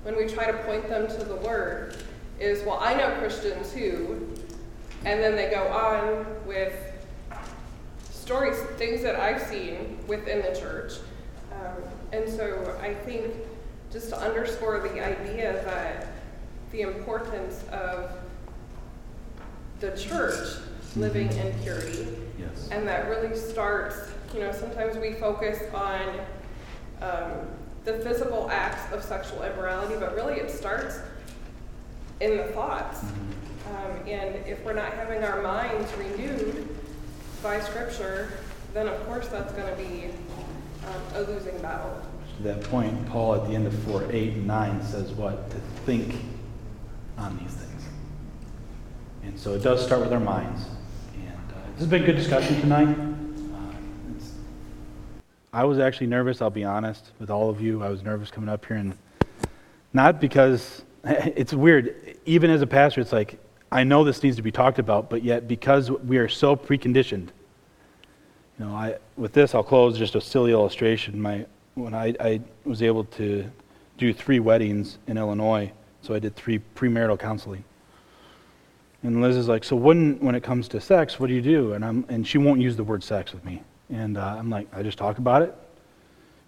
when 0.08 0.16
we 0.16 0.26
try 0.26 0.50
to 0.50 0.58
point 0.60 0.88
them 0.88 1.06
to 1.06 1.26
the 1.26 1.36
word 1.36 1.98
is, 2.40 2.64
"Well, 2.64 2.80
I 2.80 2.94
know 2.94 3.14
Christians 3.20 3.74
who," 3.74 4.26
and 5.04 5.22
then 5.22 5.36
they 5.36 5.50
go 5.50 5.68
on 5.68 6.26
with 6.46 6.74
stories, 8.10 8.58
things 8.78 9.02
that 9.02 9.18
I've 9.18 9.42
seen 9.42 10.00
within 10.08 10.42
the 10.42 10.58
church, 10.58 10.94
um, 11.52 11.84
and 12.14 12.30
so 12.30 12.80
I 12.82 12.94
think 12.94 13.36
just 13.92 14.08
to 14.12 14.18
underscore 14.18 14.80
the 14.80 15.02
idea 15.04 15.62
that 15.66 16.08
the 16.72 16.84
importance 16.84 17.66
of 17.70 18.10
the 19.82 19.92
church 19.92 20.58
living 20.96 21.30
in 21.34 21.54
purity. 21.60 22.08
Yes. 22.40 22.70
And 22.72 22.88
that 22.88 23.10
really 23.10 23.36
starts, 23.36 23.98
you 24.34 24.40
know, 24.40 24.54
sometimes 24.54 24.96
we 24.98 25.16
focus 25.16 25.60
on 25.74 26.22
um, 27.02 27.48
the 27.88 27.94
physical 28.00 28.50
acts 28.52 28.92
of 28.94 29.02
sexual 29.02 29.42
immorality, 29.44 29.96
but 29.98 30.14
really 30.14 30.34
it 30.34 30.52
starts 30.52 31.00
in 32.20 32.36
the 32.36 32.44
thoughts. 32.44 33.02
Um, 33.02 33.92
and 34.06 34.36
if 34.46 34.62
we're 34.66 34.74
not 34.74 34.92
having 34.92 35.24
our 35.24 35.42
minds 35.42 35.92
renewed 35.94 36.68
by 37.42 37.62
Scripture, 37.62 38.34
then 38.74 38.90
of 38.90 39.06
course 39.06 39.30
that's 39.30 39.54
going 39.54 39.70
to 39.70 39.82
be 39.82 40.10
um, 40.86 41.02
a 41.16 41.22
losing 41.32 41.58
battle. 41.62 41.98
To 42.38 42.44
that 42.44 42.62
point, 42.64 43.08
Paul 43.08 43.36
at 43.36 43.48
the 43.48 43.56
end 43.56 43.66
of 43.66 43.74
4 43.84 44.12
8 44.12 44.34
and 44.34 44.48
9 44.48 44.84
says 44.84 45.12
what? 45.14 45.50
To 45.52 45.58
think 45.86 46.14
on 47.18 47.40
these 47.40 47.54
things. 47.54 47.84
And 49.24 49.40
so 49.40 49.54
it 49.54 49.64
does 49.64 49.84
start 49.84 50.02
with 50.02 50.12
our 50.12 50.20
minds. 50.20 50.66
And 51.16 51.52
uh, 51.52 51.56
this 51.72 51.80
has 51.80 51.88
been 51.88 52.04
a 52.04 52.06
good 52.06 52.18
discussion 52.18 52.60
tonight. 52.60 53.17
I 55.54 55.64
was 55.64 55.80
actually 55.80 56.08
nervous, 56.08 56.42
I'll 56.42 56.50
be 56.50 56.64
honest, 56.64 57.12
with 57.20 57.30
all 57.30 57.50
of 57.50 57.62
you. 57.62 57.84
I 57.84 57.90
was 57.90 58.04
nervous 58.04 58.30
coming 58.30 58.50
up 58.50 58.66
here, 58.66 58.78
and 58.78 58.98
not 59.94 60.20
because 60.20 60.84
it's 61.04 61.54
weird. 61.54 62.18
Even 62.26 62.50
as 62.50 62.62
a 62.62 62.68
pastor, 62.68 63.02
it's 63.02 63.14
like, 63.14 63.40
I 63.72 63.84
know 63.84 64.04
this 64.04 64.24
needs 64.24 64.36
to 64.38 64.42
be 64.42 64.52
talked 64.52 64.80
about, 64.80 65.10
but 65.10 65.24
yet 65.24 65.48
because 65.48 65.92
we 65.92 66.18
are 66.18 66.28
so 66.28 66.56
preconditioned, 66.56 67.30
you 68.60 68.66
know, 68.66 68.74
I, 68.74 68.98
with 69.18 69.34
this, 69.34 69.54
I'll 69.54 69.64
close 69.64 69.98
just 69.98 70.16
a 70.16 70.22
silly 70.22 70.52
illustration. 70.52 71.22
My, 71.22 71.46
when 71.76 71.94
I, 71.94 72.16
I 72.20 72.42
was 72.66 72.82
able 72.82 73.04
to 73.06 73.50
do 73.98 74.14
three 74.14 74.40
weddings 74.40 74.98
in 75.08 75.18
Illinois, 75.18 75.72
so 76.02 76.14
I 76.14 76.20
did 76.20 76.36
three 76.36 76.60
premarital 76.76 77.20
counseling. 77.20 77.64
And 79.04 79.22
Liz 79.22 79.36
is 79.36 79.48
like, 79.48 79.64
so 79.64 79.76
when, 79.76 80.20
when 80.20 80.34
it 80.34 80.44
comes 80.44 80.68
to 80.70 80.82
sex, 80.82 81.20
what 81.20 81.28
do 81.28 81.34
you 81.34 81.42
do? 81.42 81.74
And, 81.74 81.86
I'm, 81.86 82.06
and 82.10 82.28
she 82.28 82.38
won't 82.38 82.60
use 82.60 82.76
the 82.76 82.84
word 82.84 83.04
sex 83.04 83.32
with 83.32 83.46
me. 83.46 83.62
And 83.90 84.18
uh, 84.18 84.36
I'm 84.38 84.50
like, 84.50 84.68
I 84.74 84.84
just 84.84 84.98
talk 84.98 85.18
about 85.18 85.42
it. 85.42 85.56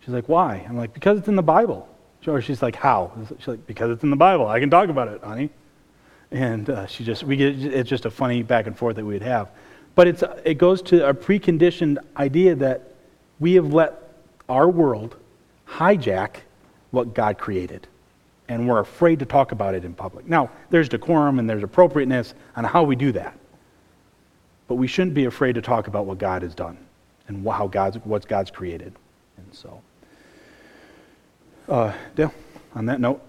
She's 0.02 0.14
like, 0.14 0.28
why? 0.28 0.66
I'm 0.68 0.78
like, 0.78 0.94
because 0.94 1.18
it's 1.18 1.28
in 1.28 1.36
the 1.36 1.44
Bible. 1.44 1.88
Or 2.28 2.42
she's 2.42 2.62
like, 2.62 2.76
how? 2.76 3.12
She's 3.38 3.48
like, 3.48 3.66
because 3.66 3.92
it's 3.92 4.04
in 4.04 4.10
the 4.10 4.16
Bible. 4.16 4.48
I 4.48 4.60
can 4.60 4.70
talk 4.70 4.90
about 4.90 5.08
it, 5.08 5.24
honey. 5.24 5.50
And 6.32 6.70
uh, 6.70 6.86
she 6.86 7.04
just, 7.04 7.24
we 7.24 7.38
get, 7.38 7.58
it's 7.64 7.90
just 7.90 8.06
a 8.06 8.12
funny 8.12 8.44
back 8.44 8.68
and 8.68 8.78
forth 8.78 8.98
that 8.98 9.06
we'd 9.06 9.22
have. 9.22 9.50
But 9.96 10.08
it's, 10.08 10.24
it 10.44 10.56
goes 10.56 10.82
to 10.84 11.08
a 11.08 11.14
preconditioned 11.14 11.98
idea 12.18 12.56
that 12.56 12.94
we 13.40 13.54
have 13.54 13.74
let 13.74 14.02
our 14.48 14.70
world 14.70 15.16
hijack 15.68 16.38
what 16.92 17.14
God 17.14 17.38
created. 17.38 17.88
And 18.48 18.68
we're 18.68 18.80
afraid 18.80 19.20
to 19.20 19.26
talk 19.26 19.52
about 19.52 19.76
it 19.76 19.86
in 19.86 19.94
public. 19.94 20.28
Now, 20.28 20.50
there's 20.70 20.90
decorum 20.90 21.40
and 21.40 21.50
there's 21.50 21.64
appropriateness 21.64 22.34
on 22.56 22.64
how 22.64 22.84
we 22.84 22.96
do 22.96 23.12
that. 23.14 23.38
But 24.68 24.76
we 24.76 24.88
shouldn't 24.88 25.14
be 25.14 25.26
afraid 25.26 25.56
to 25.56 25.62
talk 25.62 25.88
about 25.88 26.06
what 26.06 26.18
God 26.18 26.42
has 26.42 26.54
done 26.54 26.78
and 27.30 27.48
how 27.48 27.68
God's, 27.68 27.98
what 28.04 28.28
God's 28.28 28.52
created. 28.52 28.94
And 29.38 29.54
so, 29.54 29.82
uh, 31.70 31.94
Dale, 32.16 32.34
on 32.76 32.86
that 32.88 33.00
note, 33.00 33.22